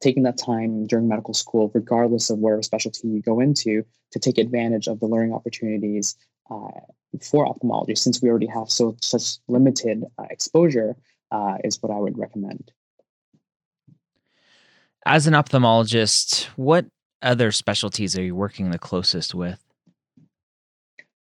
taking 0.00 0.22
that 0.24 0.38
time 0.38 0.86
during 0.86 1.08
medical 1.08 1.34
school, 1.34 1.70
regardless 1.74 2.30
of 2.30 2.38
whatever 2.38 2.62
specialty 2.62 3.08
you 3.08 3.22
go 3.22 3.40
into, 3.40 3.84
to 4.12 4.18
take 4.18 4.38
advantage 4.38 4.88
of 4.88 5.00
the 5.00 5.06
learning 5.06 5.34
opportunities 5.34 6.16
uh, 6.50 6.80
for 7.22 7.46
ophthalmology, 7.46 7.94
since 7.94 8.22
we 8.22 8.28
already 8.28 8.46
have 8.46 8.70
so 8.70 8.96
such 9.02 9.38
limited 9.48 10.04
uh, 10.18 10.26
exposure, 10.30 10.96
uh, 11.30 11.56
is 11.64 11.82
what 11.82 11.92
I 11.92 11.98
would 11.98 12.18
recommend. 12.18 12.70
As 15.04 15.26
an 15.26 15.34
ophthalmologist, 15.34 16.44
what 16.56 16.86
other 17.22 17.52
specialties 17.52 18.18
are 18.18 18.22
you 18.22 18.34
working 18.34 18.70
the 18.70 18.78
closest 18.78 19.34
with? 19.34 19.62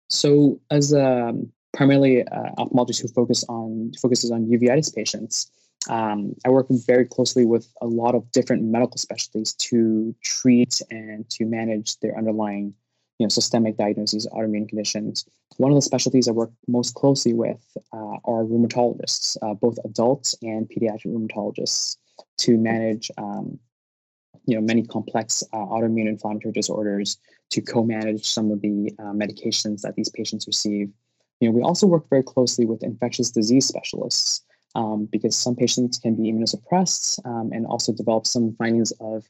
So, 0.08 0.60
as 0.70 0.92
a 0.92 1.28
um, 1.28 1.52
primarily 1.72 2.26
uh, 2.26 2.50
ophthalmologist 2.58 3.02
who 3.02 3.08
focus 3.08 3.44
on 3.48 3.92
focuses 4.00 4.30
on 4.30 4.46
uveitis 4.46 4.94
patients, 4.94 5.50
um, 5.88 6.34
I 6.44 6.50
work 6.50 6.66
very 6.70 7.04
closely 7.04 7.44
with 7.44 7.68
a 7.80 7.86
lot 7.86 8.14
of 8.14 8.30
different 8.32 8.62
medical 8.62 8.98
specialties 8.98 9.52
to 9.54 10.14
treat 10.22 10.80
and 10.90 11.28
to 11.30 11.44
manage 11.44 11.98
their 12.00 12.16
underlying 12.16 12.74
you 13.18 13.24
know, 13.24 13.28
systemic 13.28 13.76
diagnoses, 13.76 14.26
autoimmune 14.32 14.68
conditions. 14.68 15.24
One 15.58 15.70
of 15.70 15.76
the 15.76 15.82
specialties 15.82 16.26
I 16.26 16.32
work 16.32 16.50
most 16.66 16.94
closely 16.94 17.32
with 17.32 17.64
uh, 17.92 18.16
are 18.24 18.44
rheumatologists, 18.44 19.36
uh, 19.42 19.54
both 19.54 19.78
adults 19.84 20.34
and 20.42 20.68
pediatric 20.68 21.06
rheumatologists, 21.06 21.96
to 22.38 22.56
manage 22.56 23.10
um, 23.18 23.58
you 24.46 24.56
know 24.56 24.60
many 24.60 24.82
complex 24.84 25.44
uh, 25.52 25.56
autoimmune 25.56 26.08
inflammatory 26.08 26.52
disorders, 26.52 27.18
to 27.50 27.60
co-manage 27.60 28.26
some 28.26 28.50
of 28.50 28.60
the 28.62 28.92
uh, 28.98 29.12
medications 29.12 29.82
that 29.82 29.94
these 29.94 30.08
patients 30.08 30.46
receive. 30.46 30.90
You 31.40 31.48
know, 31.48 31.52
we 31.52 31.62
also 31.62 31.86
work 31.86 32.08
very 32.10 32.22
closely 32.22 32.66
with 32.66 32.82
infectious 32.82 33.30
disease 33.30 33.66
specialists 33.66 34.42
um, 34.74 35.06
because 35.10 35.36
some 35.36 35.54
patients 35.54 35.98
can 35.98 36.14
be 36.14 36.32
immunosuppressed 36.32 37.24
um, 37.24 37.50
and 37.52 37.66
also 37.66 37.92
develop 37.92 38.26
some 38.26 38.54
findings 38.56 38.92
of 39.00 39.28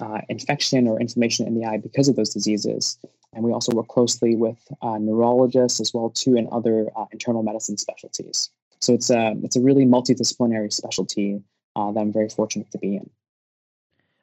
uh, 0.00 0.20
infection 0.28 0.88
or 0.88 1.00
inflammation 1.00 1.46
in 1.46 1.58
the 1.58 1.66
eye 1.66 1.78
because 1.78 2.08
of 2.08 2.16
those 2.16 2.30
diseases. 2.30 2.98
And 3.34 3.44
we 3.44 3.52
also 3.52 3.74
work 3.74 3.88
closely 3.88 4.36
with 4.36 4.58
uh, 4.82 4.98
neurologists 4.98 5.80
as 5.80 5.92
well 5.94 6.10
too, 6.10 6.36
and 6.36 6.48
other 6.48 6.88
uh, 6.96 7.06
internal 7.12 7.42
medicine 7.42 7.78
specialties. 7.78 8.50
So 8.80 8.92
it's 8.92 9.10
a 9.10 9.34
it's 9.42 9.56
a 9.56 9.60
really 9.60 9.84
multidisciplinary 9.84 10.72
specialty 10.72 11.42
uh, 11.76 11.92
that 11.92 12.00
I'm 12.00 12.12
very 12.12 12.28
fortunate 12.28 12.70
to 12.72 12.78
be 12.78 12.96
in. 12.96 13.08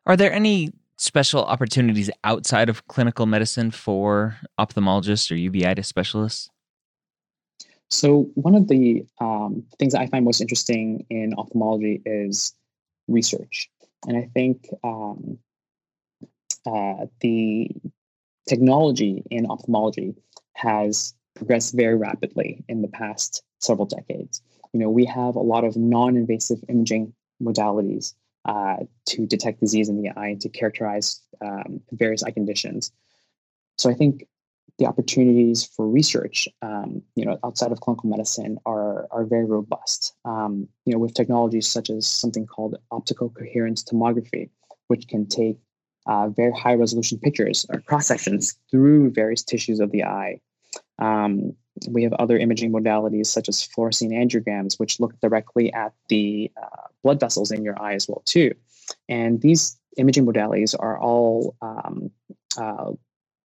Are 0.05 0.17
there 0.17 0.31
any 0.31 0.73
special 0.97 1.43
opportunities 1.45 2.09
outside 2.23 2.69
of 2.69 2.87
clinical 2.87 3.25
medicine 3.25 3.71
for 3.71 4.37
ophthalmologists 4.59 5.31
or 5.31 5.35
uveitis 5.35 5.85
specialists? 5.85 6.49
So 7.89 8.29
one 8.35 8.55
of 8.55 8.67
the 8.67 9.05
um, 9.19 9.63
things 9.79 9.95
I 9.95 10.07
find 10.07 10.23
most 10.23 10.41
interesting 10.41 11.05
in 11.09 11.33
ophthalmology 11.33 12.01
is 12.05 12.53
research, 13.07 13.69
and 14.07 14.15
I 14.17 14.29
think 14.33 14.67
um, 14.83 15.39
uh, 16.65 17.05
the 17.21 17.71
technology 18.47 19.23
in 19.31 19.47
ophthalmology 19.47 20.15
has 20.53 21.13
progressed 21.35 21.73
very 21.73 21.95
rapidly 21.95 22.63
in 22.67 22.81
the 22.81 22.87
past 22.87 23.43
several 23.59 23.87
decades. 23.87 24.41
You 24.73 24.81
know, 24.81 24.89
we 24.89 25.05
have 25.05 25.35
a 25.35 25.41
lot 25.41 25.63
of 25.63 25.75
non-invasive 25.75 26.59
imaging 26.67 27.13
modalities 27.41 28.13
uh, 28.45 28.77
to 29.07 29.25
detect 29.25 29.59
disease 29.59 29.89
in 29.89 30.01
the 30.01 30.09
eye 30.09 30.29
and 30.29 30.41
to 30.41 30.49
characterize 30.49 31.21
um, 31.41 31.81
various 31.91 32.23
eye 32.23 32.31
conditions. 32.31 32.91
So 33.77 33.89
I 33.89 33.93
think 33.93 34.27
the 34.79 34.85
opportunities 34.85 35.63
for 35.63 35.87
research, 35.87 36.47
um, 36.61 37.01
you 37.15 37.25
know, 37.25 37.37
outside 37.43 37.71
of 37.71 37.81
clinical 37.81 38.09
medicine 38.09 38.57
are 38.65 39.07
are 39.11 39.25
very 39.25 39.45
robust. 39.45 40.15
Um, 40.25 40.67
you 40.85 40.93
know, 40.93 40.99
with 40.99 41.13
technologies 41.13 41.67
such 41.67 41.89
as 41.89 42.07
something 42.07 42.47
called 42.47 42.77
optical 42.89 43.29
coherence 43.29 43.83
tomography, 43.83 44.49
which 44.87 45.07
can 45.07 45.27
take 45.27 45.57
uh, 46.07 46.29
very 46.29 46.53
high 46.53 46.73
resolution 46.73 47.19
pictures 47.19 47.65
or 47.69 47.81
cross 47.81 48.07
sections 48.07 48.57
through 48.71 49.11
various 49.11 49.43
tissues 49.43 49.79
of 49.79 49.91
the 49.91 50.03
eye. 50.03 50.39
Um, 50.97 51.55
we 51.89 52.03
have 52.03 52.13
other 52.13 52.37
imaging 52.37 52.71
modalities 52.71 53.27
such 53.27 53.47
as 53.49 53.67
fluorescein 53.67 54.11
angiograms, 54.11 54.79
which 54.79 54.99
look 54.99 55.19
directly 55.21 55.71
at 55.73 55.93
the 56.07 56.51
uh, 56.61 56.87
blood 57.03 57.19
vessels 57.19 57.51
in 57.51 57.63
your 57.63 57.81
eye 57.81 57.93
as 57.93 58.07
well 58.07 58.23
too. 58.25 58.53
And 59.07 59.41
these 59.41 59.77
imaging 59.97 60.25
modalities 60.25 60.73
are 60.77 60.99
all 60.99 61.55
um, 61.61 62.11
uh, 62.57 62.91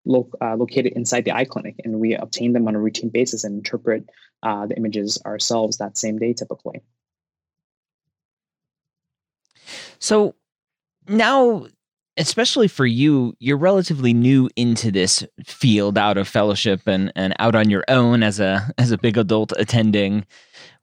lo- 0.06 0.30
uh, 0.42 0.56
located 0.56 0.94
inside 0.94 1.26
the 1.26 1.36
eye 1.36 1.46
clinic, 1.46 1.76
and 1.84 2.00
we 2.00 2.16
obtain 2.16 2.54
them 2.54 2.68
on 2.68 2.76
a 2.76 2.80
routine 2.80 3.10
basis 3.10 3.44
and 3.44 3.56
interpret 3.56 4.10
uh, 4.44 4.66
the 4.66 4.76
images 4.76 5.20
ourselves 5.26 5.78
that 5.78 5.98
same 5.98 6.18
day 6.18 6.34
typically. 6.34 6.82
So 10.00 10.36
now 11.08 11.68
especially 12.18 12.68
for 12.68 12.86
you, 12.86 13.34
you're 13.40 13.58
relatively 13.58 14.14
new 14.14 14.50
into 14.56 14.92
this 14.92 15.26
field 15.46 15.98
out 15.98 16.18
of 16.18 16.28
fellowship 16.28 16.82
and, 16.86 17.12
and 17.16 17.34
out 17.40 17.56
on 17.56 17.70
your 17.70 17.84
own 17.88 18.24
as 18.24 18.40
a 18.40 18.70
as 18.78 18.92
a 18.92 18.98
big 18.98 19.18
adult 19.18 19.54
attending. 19.58 20.26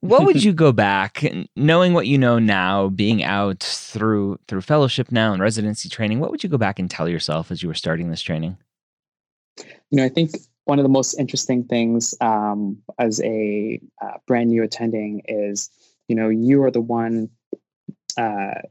What 0.01 0.25
would 0.25 0.43
you 0.43 0.53
go 0.53 0.71
back 0.71 1.23
knowing 1.55 1.93
what 1.93 2.07
you 2.07 2.17
know 2.17 2.39
now, 2.39 2.89
being 2.89 3.23
out 3.23 3.61
through 3.61 4.39
through 4.47 4.61
fellowship 4.61 5.11
now 5.11 5.33
and 5.33 5.41
residency 5.41 5.89
training, 5.89 6.19
what 6.19 6.31
would 6.31 6.43
you 6.43 6.49
go 6.49 6.57
back 6.57 6.79
and 6.79 6.89
tell 6.89 7.07
yourself 7.07 7.51
as 7.51 7.61
you 7.61 7.69
were 7.69 7.75
starting 7.75 8.09
this 8.09 8.21
training? 8.21 8.57
You 9.91 9.97
know, 9.97 10.05
I 10.05 10.09
think 10.09 10.31
one 10.65 10.79
of 10.79 10.83
the 10.83 10.89
most 10.89 11.15
interesting 11.19 11.63
things 11.63 12.13
um, 12.21 12.77
as 12.99 13.21
a 13.21 13.81
uh, 14.01 14.17
brand 14.27 14.49
new 14.49 14.63
attending 14.63 15.23
is, 15.27 15.69
you 16.07 16.15
know, 16.15 16.29
you 16.29 16.63
are 16.63 16.71
the 16.71 16.81
one 16.81 17.29
uh, 18.17 18.61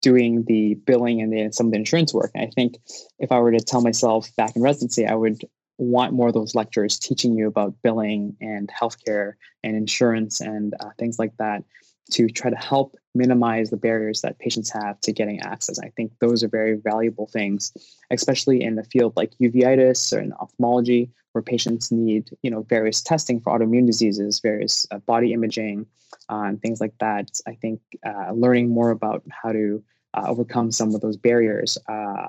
doing 0.00 0.44
the 0.44 0.74
billing 0.74 1.20
and 1.20 1.32
the, 1.32 1.52
some 1.52 1.66
of 1.66 1.72
the 1.72 1.78
insurance 1.78 2.12
work. 2.12 2.30
And 2.34 2.44
I 2.44 2.50
think 2.54 2.76
if 3.18 3.30
I 3.30 3.38
were 3.38 3.52
to 3.52 3.60
tell 3.60 3.82
myself 3.82 4.34
back 4.36 4.56
in 4.56 4.62
residency, 4.62 5.06
I 5.06 5.14
would 5.14 5.44
want 5.78 6.12
more 6.12 6.28
of 6.28 6.34
those 6.34 6.54
lectures 6.54 6.98
teaching 6.98 7.34
you 7.34 7.46
about 7.46 7.74
billing 7.82 8.36
and 8.40 8.68
healthcare 8.68 9.34
and 9.62 9.76
insurance 9.76 10.40
and 10.40 10.74
uh, 10.80 10.90
things 10.98 11.18
like 11.18 11.36
that 11.38 11.64
to 12.10 12.28
try 12.28 12.50
to 12.50 12.56
help 12.56 12.96
minimize 13.14 13.70
the 13.70 13.76
barriers 13.76 14.22
that 14.22 14.38
patients 14.38 14.70
have 14.70 15.00
to 15.02 15.12
getting 15.12 15.40
access. 15.40 15.78
I 15.78 15.90
think 15.90 16.12
those 16.20 16.42
are 16.42 16.48
very 16.48 16.74
valuable 16.74 17.26
things, 17.26 17.72
especially 18.10 18.62
in 18.62 18.76
the 18.76 18.84
field 18.84 19.12
like 19.16 19.32
uveitis 19.40 20.12
or 20.12 20.20
in 20.20 20.32
ophthalmology, 20.34 21.10
where 21.32 21.42
patients 21.42 21.90
need 21.92 22.30
you 22.42 22.50
know 22.50 22.62
various 22.62 23.02
testing 23.02 23.40
for 23.40 23.58
autoimmune 23.58 23.86
diseases, 23.86 24.40
various 24.40 24.86
uh, 24.90 24.98
body 24.98 25.32
imaging, 25.32 25.86
uh, 26.30 26.42
and 26.46 26.60
things 26.60 26.80
like 26.80 26.94
that. 27.00 27.30
I 27.46 27.54
think 27.54 27.80
uh, 28.04 28.32
learning 28.32 28.70
more 28.70 28.90
about 28.90 29.22
how 29.30 29.52
to 29.52 29.82
uh, 30.14 30.24
overcome 30.26 30.70
some 30.70 30.94
of 30.94 31.00
those 31.00 31.16
barriers 31.16 31.78
uh, 31.88 32.26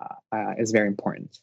is 0.58 0.72
very 0.72 0.88
important. 0.88 1.40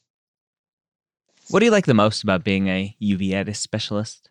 What 1.49 1.59
do 1.59 1.65
you 1.65 1.73
like 1.73 1.87
the 1.87 1.95
most 1.95 2.23
about 2.23 2.45
being 2.45 2.69
a 2.69 2.97
uveitis 3.03 3.57
specialist? 3.57 4.30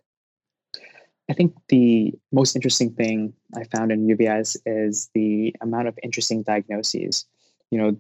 I 1.30 1.34
think 1.34 1.54
the 1.70 2.14
most 2.32 2.56
interesting 2.56 2.92
thing 2.92 3.34
I 3.56 3.64
found 3.66 3.92
in 3.92 4.08
uveitis 4.08 4.58
is 4.66 5.10
the 5.14 5.56
amount 5.62 5.88
of 5.88 5.98
interesting 6.02 6.42
diagnoses. 6.42 7.26
You 7.70 7.78
know, 7.80 7.98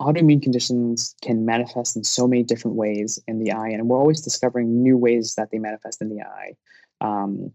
autoimmune 0.00 0.42
conditions 0.42 1.14
can 1.22 1.46
manifest 1.46 1.96
in 1.96 2.04
so 2.04 2.26
many 2.26 2.42
different 2.42 2.76
ways 2.76 3.18
in 3.26 3.38
the 3.38 3.52
eye, 3.52 3.68
and 3.68 3.88
we're 3.88 3.98
always 3.98 4.20
discovering 4.20 4.82
new 4.82 4.96
ways 4.96 5.34
that 5.36 5.50
they 5.50 5.58
manifest 5.58 6.02
in 6.02 6.10
the 6.10 6.22
eye. 6.22 6.54
Um, 7.00 7.52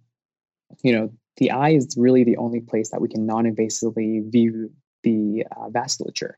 you 0.83 0.91
know, 0.91 1.11
the 1.37 1.51
eye 1.51 1.71
is 1.71 1.95
really 1.97 2.23
the 2.23 2.37
only 2.37 2.61
place 2.61 2.89
that 2.89 3.01
we 3.01 3.07
can 3.07 3.25
non-invasively 3.25 4.31
view 4.31 4.71
the 5.03 5.45
uh, 5.51 5.69
vasculature. 5.69 6.33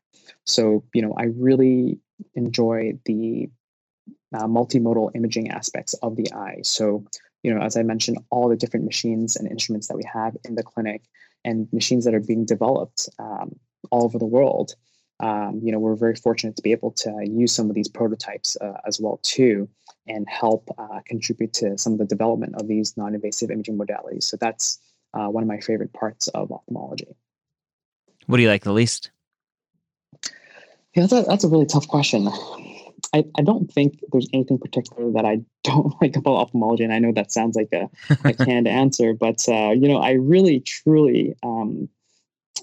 So, 0.45 0.83
you 0.93 1.01
know, 1.01 1.13
I 1.17 1.25
really 1.37 1.99
enjoy 2.35 2.99
the 3.05 3.49
uh, 4.33 4.47
multimodal 4.47 5.15
imaging 5.15 5.51
aspects 5.51 5.93
of 5.95 6.17
the 6.17 6.31
eye. 6.33 6.59
So, 6.63 7.05
you 7.43 7.53
know, 7.53 7.61
as 7.61 7.77
I 7.77 7.83
mentioned, 7.83 8.17
all 8.29 8.49
the 8.49 8.55
different 8.55 8.85
machines 8.85 9.35
and 9.35 9.49
instruments 9.49 9.87
that 9.87 9.97
we 9.97 10.03
have 10.11 10.35
in 10.45 10.55
the 10.55 10.63
clinic 10.63 11.03
and 11.45 11.67
machines 11.71 12.05
that 12.05 12.13
are 12.13 12.19
being 12.19 12.45
developed 12.45 13.09
um, 13.19 13.55
all 13.91 14.03
over 14.03 14.17
the 14.17 14.25
world. 14.25 14.75
Um, 15.19 15.61
you 15.63 15.71
know, 15.71 15.79
we're 15.79 15.95
very 15.95 16.15
fortunate 16.15 16.55
to 16.57 16.61
be 16.61 16.71
able 16.71 16.91
to 16.91 17.25
use 17.25 17.53
some 17.53 17.69
of 17.69 17.75
these 17.75 17.87
prototypes 17.87 18.55
uh, 18.61 18.73
as 18.85 18.99
well 18.99 19.19
too, 19.23 19.67
and 20.07 20.27
help 20.29 20.69
uh, 20.77 20.99
contribute 21.05 21.53
to 21.53 21.77
some 21.77 21.93
of 21.93 21.99
the 21.99 22.05
development 22.05 22.55
of 22.55 22.67
these 22.67 22.95
non-invasive 22.97 23.49
imaging 23.49 23.77
modalities. 23.77 24.23
So 24.23 24.37
that's 24.39 24.79
uh, 25.13 25.27
one 25.27 25.43
of 25.43 25.47
my 25.47 25.59
favorite 25.59 25.93
parts 25.93 26.27
of 26.29 26.51
ophthalmology. 26.51 27.07
What 28.27 28.37
do 28.37 28.43
you 28.43 28.49
like 28.49 28.63
the 28.63 28.73
least? 28.73 29.09
Yeah, 30.93 31.05
that's 31.05 31.13
a, 31.13 31.21
that's 31.23 31.43
a 31.43 31.47
really 31.47 31.65
tough 31.65 31.87
question. 31.87 32.29
I, 33.13 33.25
I 33.37 33.41
don't 33.41 33.71
think 33.71 33.99
there's 34.11 34.27
anything 34.33 34.57
particular 34.57 35.11
that 35.13 35.25
I 35.25 35.41
don't 35.63 35.93
like 36.01 36.15
about 36.15 36.35
ophthalmology, 36.35 36.83
and 36.83 36.93
I 36.93 36.99
know 36.99 37.11
that 37.13 37.31
sounds 37.31 37.55
like 37.55 37.69
a, 37.73 37.89
a 38.27 38.33
canned 38.45 38.67
answer, 38.67 39.13
but 39.13 39.47
uh, 39.47 39.71
you 39.71 39.87
know, 39.87 39.97
I 39.97 40.11
really, 40.11 40.59
truly, 40.59 41.35
um, 41.43 41.89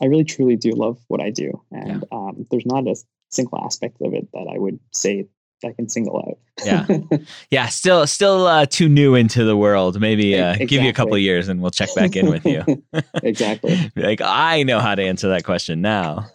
I 0.02 0.07
really, 0.07 0.24
truly 0.24 0.57
do 0.57 0.72
love 0.72 0.98
what 1.09 1.20
I 1.20 1.30
do, 1.30 1.62
and 1.70 2.04
yeah. 2.11 2.16
um, 2.16 2.46
there's 2.50 2.66
not 2.66 2.87
a 2.87 2.96
single 3.30 3.59
aspect 3.59 4.00
of 4.00 4.14
it 4.14 4.28
that 4.33 4.46
I 4.52 4.59
would 4.59 4.78
say 4.92 5.26
I 5.64 5.72
can 5.72 5.88
single 5.88 6.18
out. 6.18 6.38
yeah, 6.64 6.87
yeah. 7.50 7.66
Still, 7.66 8.07
still 8.07 8.46
uh, 8.46 8.66
too 8.66 8.88
new 8.88 9.14
into 9.14 9.44
the 9.44 9.57
world. 9.57 10.00
Maybe 10.00 10.35
uh, 10.35 10.50
exactly. 10.50 10.66
give 10.66 10.83
you 10.83 10.90
a 10.90 10.92
couple 10.92 11.16
years, 11.18 11.48
and 11.48 11.61
we'll 11.61 11.70
check 11.70 11.88
back 11.94 12.16
in 12.16 12.29
with 12.29 12.44
you. 12.44 12.62
exactly. 13.22 13.90
like 13.96 14.20
I 14.22 14.62
know 14.62 14.81
how 14.81 14.94
to 14.94 15.03
answer 15.03 15.29
that 15.29 15.44
question 15.44 15.81
now. 15.81 16.27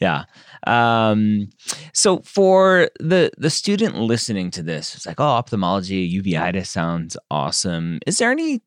yeah. 0.00 0.24
Um, 0.66 1.50
so 1.92 2.20
for 2.20 2.90
the 2.98 3.30
the 3.38 3.50
student 3.50 3.96
listening 3.96 4.50
to 4.52 4.62
this, 4.62 4.94
it's 4.94 5.06
like, 5.06 5.20
oh, 5.20 5.24
ophthalmology, 5.24 6.20
uveitis 6.20 6.66
sounds 6.66 7.16
awesome. 7.30 8.00
Is 8.06 8.18
there 8.18 8.30
any? 8.30 8.62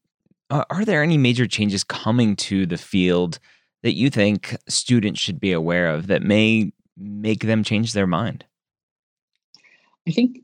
are 0.52 0.86
there 0.86 1.02
any 1.02 1.18
major 1.18 1.48
changes 1.48 1.84
coming 1.84 2.36
to 2.36 2.68
the 2.68 2.78
field 2.78 3.40
that 3.82 3.96
you 3.96 4.12
think 4.12 4.56
students 4.68 5.20
should 5.20 5.40
be 5.40 5.52
aware 5.52 5.88
of 5.88 6.08
that 6.08 6.22
may 6.22 6.72
make 6.98 7.42
them 7.42 7.64
change 7.64 7.94
their 7.94 8.08
mind? 8.08 8.46
I 10.08 10.12
think 10.12 10.40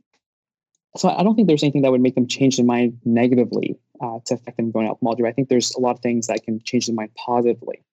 so. 0.97 1.09
I 1.09 1.23
don't 1.23 1.35
think 1.35 1.47
there's 1.47 1.63
anything 1.63 1.83
that 1.83 1.91
would 1.91 2.01
make 2.01 2.15
them 2.15 2.27
change 2.27 2.57
their 2.57 2.65
mind 2.65 2.99
negatively 3.05 3.77
uh, 4.01 4.19
to 4.25 4.33
affect 4.33 4.57
them 4.57 4.71
going 4.71 4.87
ophthalmology. 4.87 5.23
I 5.25 5.31
think 5.31 5.49
there's 5.49 5.71
a 5.75 5.79
lot 5.79 5.95
of 5.95 5.99
things 6.01 6.27
that 6.27 6.43
can 6.43 6.61
change 6.63 6.87
their 6.87 6.95
mind 6.95 7.11
positively. 7.15 7.83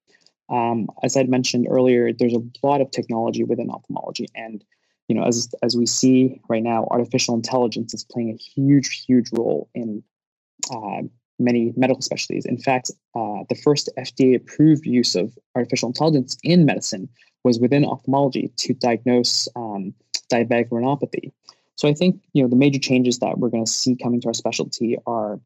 Um, 0.48 0.88
as 1.02 1.16
I'd 1.16 1.28
mentioned 1.28 1.66
earlier, 1.68 2.12
there's 2.12 2.34
a 2.34 2.42
lot 2.62 2.80
of 2.80 2.90
technology 2.90 3.44
within 3.44 3.70
ophthalmology, 3.70 4.28
and 4.34 4.64
you 5.08 5.14
know, 5.14 5.24
as 5.24 5.52
as 5.62 5.76
we 5.76 5.86
see 5.86 6.40
right 6.48 6.62
now, 6.62 6.86
artificial 6.90 7.34
intelligence 7.34 7.92
is 7.94 8.04
playing 8.04 8.30
a 8.30 8.36
huge, 8.36 9.04
huge 9.06 9.28
role 9.32 9.68
in 9.74 10.02
uh, 10.74 11.02
many 11.38 11.72
medical 11.76 12.02
specialties. 12.02 12.46
In 12.46 12.58
fact, 12.58 12.90
uh, 13.14 13.44
the 13.48 13.54
first 13.54 13.90
FDA-approved 13.98 14.86
use 14.86 15.14
of 15.14 15.38
artificial 15.54 15.88
intelligence 15.88 16.36
in 16.42 16.64
medicine 16.64 17.08
was 17.44 17.60
within 17.60 17.84
ophthalmology 17.84 18.50
to 18.56 18.74
diagnose 18.74 19.48
um, 19.54 19.94
diabetic 20.32 20.68
retinopathy. 20.70 21.32
So 21.78 21.88
I 21.88 21.94
think 21.94 22.20
you 22.32 22.42
know 22.42 22.48
the 22.48 22.56
major 22.56 22.80
changes 22.80 23.20
that 23.20 23.38
we're 23.38 23.50
going 23.50 23.64
to 23.64 23.70
see 23.70 23.96
coming 23.96 24.20
to 24.20 24.28
our 24.28 24.34
specialty 24.34 24.98
are 25.06 25.40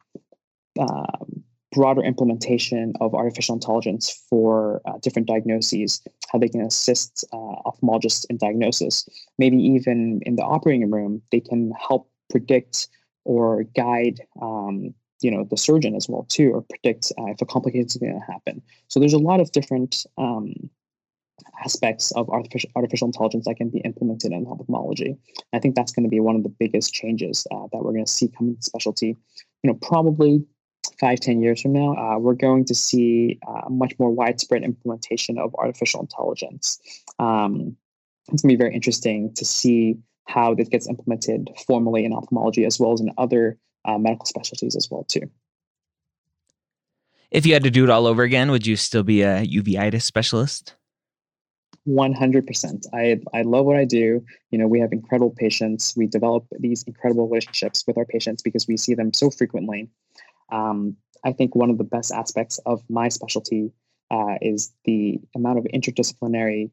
um, 0.80 1.44
broader 1.72 2.02
implementation 2.02 2.94
of 3.00 3.14
artificial 3.14 3.54
intelligence 3.54 4.10
for 4.28 4.80
uh, 4.86 4.98
different 5.02 5.28
diagnoses, 5.28 6.02
how 6.30 6.38
they 6.38 6.48
can 6.48 6.62
assist 6.62 7.24
uh, 7.32 7.36
ophthalmologists 7.66 8.24
in 8.30 8.38
diagnosis. 8.38 9.06
Maybe 9.38 9.58
even 9.58 10.20
in 10.24 10.36
the 10.36 10.42
operating 10.42 10.90
room, 10.90 11.22
they 11.30 11.40
can 11.40 11.72
help 11.78 12.10
predict 12.30 12.88
or 13.24 13.64
guide 13.76 14.20
um, 14.40 14.94
you 15.20 15.30
know 15.30 15.44
the 15.44 15.58
surgeon 15.58 15.94
as 15.94 16.08
well 16.08 16.24
too, 16.30 16.50
or 16.50 16.62
predict 16.62 17.12
uh, 17.18 17.26
if 17.26 17.42
a 17.42 17.46
complication 17.46 17.86
is 17.86 17.96
going 17.96 18.18
to 18.18 18.32
happen. 18.32 18.62
So 18.88 18.98
there's 18.98 19.12
a 19.12 19.18
lot 19.18 19.40
of 19.40 19.52
different 19.52 20.06
um, 20.16 20.70
aspects 21.64 22.12
of 22.12 22.28
artificial, 22.28 22.70
artificial 22.76 23.06
intelligence 23.06 23.44
that 23.46 23.56
can 23.56 23.68
be 23.68 23.78
implemented 23.80 24.32
in 24.32 24.46
ophthalmology. 24.46 25.16
I 25.52 25.58
think 25.58 25.74
that's 25.74 25.92
going 25.92 26.04
to 26.04 26.10
be 26.10 26.20
one 26.20 26.36
of 26.36 26.42
the 26.42 26.48
biggest 26.48 26.92
changes 26.92 27.46
uh, 27.50 27.66
that 27.72 27.82
we're 27.82 27.92
going 27.92 28.04
to 28.04 28.10
see 28.10 28.28
coming 28.28 28.56
to 28.56 28.62
specialty. 28.62 29.16
You 29.62 29.70
know, 29.70 29.74
probably 29.74 30.44
five, 31.00 31.20
ten 31.20 31.40
years 31.40 31.62
from 31.62 31.72
now, 31.72 31.94
uh, 31.94 32.18
we're 32.18 32.34
going 32.34 32.64
to 32.66 32.74
see 32.74 33.38
uh, 33.48 33.68
much 33.68 33.94
more 33.98 34.10
widespread 34.10 34.62
implementation 34.62 35.38
of 35.38 35.54
artificial 35.56 36.00
intelligence. 36.00 36.78
Um, 37.18 37.76
it's 38.28 38.42
going 38.42 38.52
to 38.52 38.56
be 38.56 38.62
very 38.62 38.74
interesting 38.74 39.32
to 39.34 39.44
see 39.44 39.96
how 40.26 40.54
this 40.54 40.68
gets 40.68 40.88
implemented 40.88 41.50
formally 41.66 42.04
in 42.04 42.12
ophthalmology 42.12 42.64
as 42.64 42.78
well 42.78 42.92
as 42.92 43.00
in 43.00 43.10
other 43.18 43.58
uh, 43.84 43.98
medical 43.98 44.26
specialties 44.26 44.76
as 44.76 44.88
well 44.90 45.04
too. 45.04 45.28
If 47.30 47.46
you 47.46 47.54
had 47.54 47.64
to 47.64 47.70
do 47.70 47.84
it 47.84 47.90
all 47.90 48.06
over 48.06 48.22
again, 48.22 48.50
would 48.50 48.66
you 48.66 48.76
still 48.76 49.02
be 49.02 49.22
a 49.22 49.44
uveitis 49.44 50.02
specialist? 50.02 50.74
100%. 51.88 52.86
I, 52.94 53.20
I 53.34 53.42
love 53.42 53.66
what 53.66 53.76
I 53.76 53.84
do. 53.84 54.24
You 54.50 54.58
know, 54.58 54.68
we 54.68 54.80
have 54.80 54.92
incredible 54.92 55.34
patients. 55.36 55.94
We 55.96 56.06
develop 56.06 56.46
these 56.58 56.84
incredible 56.84 57.28
relationships 57.28 57.84
with 57.86 57.98
our 57.98 58.04
patients 58.04 58.42
because 58.42 58.68
we 58.68 58.76
see 58.76 58.94
them 58.94 59.12
so 59.12 59.30
frequently. 59.30 59.88
Um, 60.50 60.96
I 61.24 61.32
think 61.32 61.54
one 61.54 61.70
of 61.70 61.78
the 61.78 61.84
best 61.84 62.12
aspects 62.12 62.58
of 62.66 62.82
my 62.88 63.08
specialty 63.08 63.72
uh, 64.10 64.36
is 64.40 64.72
the 64.84 65.20
amount 65.34 65.58
of 65.58 65.64
interdisciplinary 65.74 66.70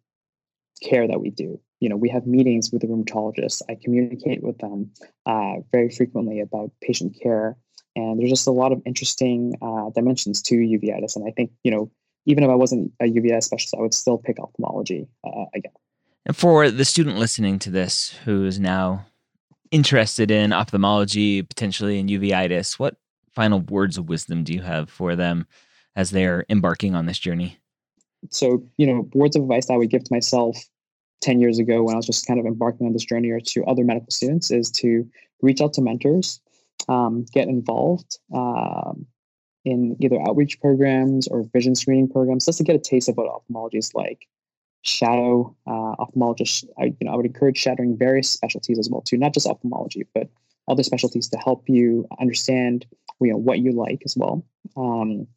care 0.84 1.08
that 1.08 1.22
we 1.22 1.30
do. 1.30 1.60
You 1.80 1.90
know, 1.90 1.96
we 1.96 2.10
have 2.10 2.28
meetings 2.28 2.72
with 2.72 2.82
the 2.82 2.88
rheumatologists. 2.88 3.62
I 3.70 3.78
communicate 3.82 4.44
with 4.44 4.58
them 4.58 4.92
uh, 5.26 5.56
very 5.72 5.90
frequently 5.90 6.42
about 6.42 6.72
patient 6.82 7.18
care. 7.22 7.58
And 7.96 8.20
there's 8.20 8.30
just 8.30 8.48
a 8.48 8.52
lot 8.52 8.72
of 8.72 8.82
interesting 8.86 9.56
uh, 9.62 9.90
dimensions 9.96 10.42
to 10.44 10.56
uveitis. 10.56 11.16
And 11.16 11.28
I 11.28 11.32
think, 11.32 11.52
you 11.64 11.72
know, 11.72 11.92
even 12.26 12.44
if 12.44 12.50
I 12.50 12.56
wasn't 12.56 12.92
a 13.00 13.06
uveitis 13.06 13.44
specialist, 13.44 13.76
I 13.78 13.82
would 13.82 13.94
still 13.94 14.18
pick 14.18 14.40
ophthalmology 14.40 15.08
uh, 15.26 15.46
again. 15.54 15.72
And 16.26 16.36
for 16.36 16.70
the 16.70 16.86
student 16.86 17.18
listening 17.18 17.60
to 17.60 17.72
this 17.72 18.16
who 18.26 18.46
is 18.46 18.60
now 18.60 19.06
interested 19.72 20.32
in 20.32 20.54
ophthalmology, 20.54 21.42
potentially 21.42 22.00
in 22.00 22.08
uveitis, 22.08 22.78
what 22.80 22.98
final 23.32 23.62
words 23.62 23.98
of 23.98 24.10
wisdom 24.10 24.44
do 24.44 24.54
you 24.54 24.62
have 24.62 24.90
for 24.90 25.16
them 25.16 25.48
as 25.96 26.12
they're 26.12 26.46
embarking 26.50 26.96
on 26.96 27.06
this 27.06 27.20
journey? 27.20 27.58
So, 28.30 28.64
you 28.78 28.86
know, 28.86 29.10
words 29.14 29.36
of 29.36 29.44
advice 29.44 29.68
that 29.68 29.74
I 29.74 29.78
would 29.78 29.90
give 29.90 30.04
to 30.04 30.14
myself 30.14 30.58
10 31.22 31.40
years 31.40 31.60
ago 31.60 31.84
when 31.84 31.96
I 31.96 31.98
was 31.98 32.06
just 32.06 32.26
kind 32.26 32.40
of 32.40 32.46
embarking 32.46 32.88
on 32.88 32.94
this 32.94 33.06
journey 33.06 33.30
or 33.30 33.40
to 33.40 33.64
other 33.66 33.84
medical 33.84 34.12
students 34.12 34.52
is 34.52 34.70
to 34.72 35.08
reach 35.42 35.62
out 35.62 35.74
to 35.74 35.82
mentors, 35.82 36.42
um, 36.88 37.26
get 37.34 37.48
involved, 37.48 38.18
um, 38.34 39.06
in 39.70 39.96
either 40.00 40.20
outreach 40.28 40.60
programs 40.60 41.28
or 41.28 41.44
vision 41.54 41.76
screening 41.76 42.10
programs 42.10 42.46
just 42.46 42.58
to 42.58 42.64
get 42.64 42.76
a 42.76 42.80
taste 42.80 43.10
of 43.10 43.18
what 43.18 43.28
ophthalmology 43.28 43.78
is 43.78 43.94
like. 43.94 44.28
Shadow 44.82 45.56
uh, 45.68 45.96
ophthalmologists, 46.00 46.66
I, 46.80 46.86
you 46.86 46.96
know, 47.02 47.12
I 47.12 47.16
would 47.16 47.26
encourage 47.26 47.58
shadowing 47.58 47.98
various 47.98 48.30
specialties 48.30 48.80
as 48.80 48.90
well 48.90 49.02
too, 49.02 49.18
not 49.18 49.34
just 49.34 49.48
ophthalmology, 49.48 50.06
but 50.14 50.30
other 50.70 50.84
specialties 50.84 51.28
to 51.30 51.38
help 51.38 51.68
you 51.68 52.08
understand, 52.22 52.86
you 53.20 53.32
know, 53.32 53.38
what 53.38 53.60
you 53.60 53.72
like 53.72 54.02
as 54.06 54.16
well. 54.16 54.46
Um, 54.78 55.28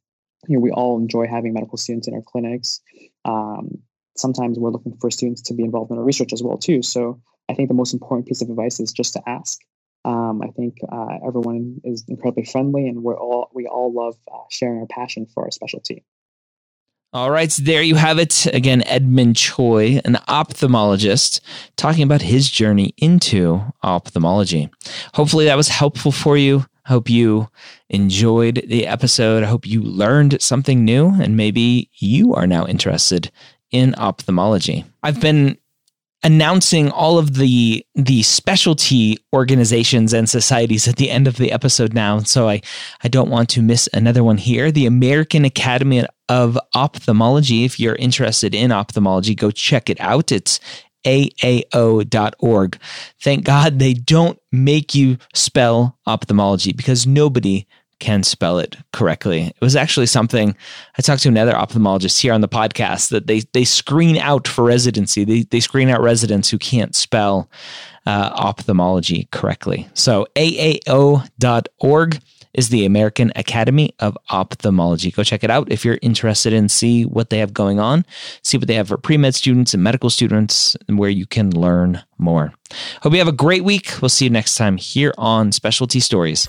you 0.49 0.57
know, 0.57 0.61
we 0.61 0.71
all 0.71 0.99
enjoy 0.99 1.27
having 1.27 1.53
medical 1.55 1.79
students 1.79 2.09
in 2.09 2.15
our 2.15 2.23
clinics. 2.23 2.81
Um, 3.25 3.79
sometimes 4.17 4.59
we're 4.59 4.71
looking 4.71 4.97
for 5.01 5.11
students 5.11 5.43
to 5.43 5.55
be 5.55 5.65
involved 5.65 5.91
in 5.91 5.99
our 5.99 6.05
research 6.05 6.33
as 6.33 6.43
well 6.43 6.59
too. 6.59 6.83
So 6.83 7.21
I 7.49 7.55
think 7.55 7.69
the 7.69 7.75
most 7.75 7.93
important 7.93 8.27
piece 8.27 8.43
of 8.43 8.49
advice 8.49 8.81
is 8.81 8.93
just 8.93 9.13
to 9.15 9.29
ask. 9.29 9.61
Um, 10.05 10.43
I 10.43 10.49
think 10.49 10.79
uh, 10.91 11.19
everyone 11.27 11.81
is 11.85 12.05
incredibly 12.09 12.45
friendly, 12.45 12.89
and 12.89 13.03
we're 13.03 13.19
all 13.19 13.51
we 13.55 13.67
all 13.67 13.93
love 13.93 14.17
uh, 14.33 14.39
sharing 14.51 14.81
our 14.81 14.87
passion 14.87 15.27
for 15.27 15.45
our 15.45 15.51
specialty. 15.51 16.05
All 17.15 17.31
right, 17.31 17.53
so 17.53 17.63
there 17.63 17.83
you 17.83 17.95
have 17.97 18.19
it. 18.19 18.47
Again, 18.47 18.83
Edmund 18.87 19.37
Tsui, 19.37 20.01
an 20.07 20.15
ophthalmologist, 20.29 21.41
talking 21.77 22.05
about 22.05 22.23
his 22.23 22.51
journey 22.51 22.95
into 22.97 23.63
ophthalmology. 23.83 24.71
Hopefully, 25.13 25.45
that 25.45 25.57
was 25.57 25.69
helpful 25.69 26.11
for 26.11 26.39
you. 26.39 26.65
Hope 26.87 27.11
you 27.11 27.49
enjoyed 27.91 28.65
the 28.67 28.87
episode. 28.87 29.43
I 29.43 29.47
hope 29.47 29.67
you 29.67 29.83
learned 29.83 30.41
something 30.41 30.85
new, 30.85 31.09
and 31.21 31.37
maybe 31.37 31.91
you 31.99 32.35
are 32.35 32.47
now 32.47 32.67
interested 32.67 33.31
in 33.71 33.95
ophthalmology. 33.97 34.85
I've 35.03 35.21
been 35.21 35.59
announcing 36.23 36.91
all 36.91 37.19
of 37.19 37.35
the 37.35 37.85
the 37.95 38.23
specialty 38.23 39.19
organizations 39.33 40.13
and 40.13 40.29
societies 40.29 40.87
at 40.87 40.97
the 40.97 41.11
end 41.11 41.27
of 41.27 41.37
the 41.37 41.53
episode 41.53 41.93
now. 41.93 42.19
So 42.21 42.49
i 42.49 42.61
i 43.03 43.09
don't 43.09 43.31
want 43.31 43.49
to 43.51 43.63
miss 43.63 43.89
another 43.93 44.23
one 44.23 44.39
here. 44.39 44.71
The 44.71 44.87
american 44.87 45.45
academy 45.45 46.05
of 46.29 46.59
ophthalmology. 46.75 47.65
If 47.65 47.79
you're 47.81 47.97
interested 47.97 48.55
in 48.55 48.73
ophthalmology 48.73 49.35
go 49.35 49.51
check 49.51 49.91
it 49.91 50.01
out. 50.01 50.33
It's 50.33 50.61
aao.org 51.05 52.79
thank 53.21 53.45
god 53.45 53.81
they 53.81 53.93
don't 53.93 54.39
make 54.53 54.95
you 54.95 55.19
spell 55.35 55.99
ophthalmology 56.07 56.73
because 56.73 57.09
nobody 57.09 57.67
can 58.03 58.25
spell 58.25 58.59
it 58.59 58.77
correctly. 58.93 59.47
It 59.47 59.61
was 59.61 59.77
actually 59.77 60.07
something 60.07 60.57
I 60.99 61.03
talked 61.03 61.23
to 61.23 61.29
another 61.29 61.53
ophthalmologist 61.53 62.21
here 62.21 62.33
on 62.33 62.41
the 62.41 62.49
podcast 62.49 63.11
that 63.11 63.29
they 63.29 63.43
they 63.53 63.65
screen 63.65 64.19
out 64.19 64.49
for 64.49 64.65
residency. 64.65 65.25
They 65.25 65.43
they 65.43 65.61
screen 65.61 65.89
out 65.89 66.03
residents 66.03 66.51
who 66.51 66.59
can't 66.59 66.97
spell 66.97 67.49
uh, 68.05 68.33
ophthalmology 68.35 69.29
correctly. 69.31 69.89
So 69.95 70.27
aao.org 70.35 72.19
is 72.55 72.69
the 72.71 72.85
American 72.85 73.33
Academy 73.37 73.95
of 74.01 74.19
Ophthalmology. 74.31 75.13
Go 75.13 75.23
check 75.23 75.45
it 75.45 75.51
out 75.51 75.71
if 75.71 75.85
you're 75.85 76.01
interested 76.03 76.53
in 76.53 76.69
see 76.69 77.05
what 77.05 77.31
they 77.31 77.39
have 77.39 77.55
going 77.55 77.79
on, 77.79 78.05
see 78.43 78.59
what 78.59 78.67
they 78.67 78.75
have 78.75 78.89
for 78.89 78.99
pre-med 78.99 79.37
students 79.37 79.73
and 79.73 79.83
medical 79.83 80.11
students 80.11 80.77
and 80.89 80.99
where 80.99 81.09
you 81.09 81.25
can 81.25 81.51
learn 81.51 82.03
more. 82.19 82.53
Hope 83.03 83.13
you 83.13 83.21
have 83.21 83.29
a 83.29 83.33
great 83.33 83.65
week. 83.65 83.93
We'll 84.03 84.09
see 84.09 84.25
you 84.25 84.31
next 84.31 84.57
time 84.57 84.77
here 84.77 85.15
on 85.17 85.53
Specialty 85.53 86.01
Stories. 86.01 86.49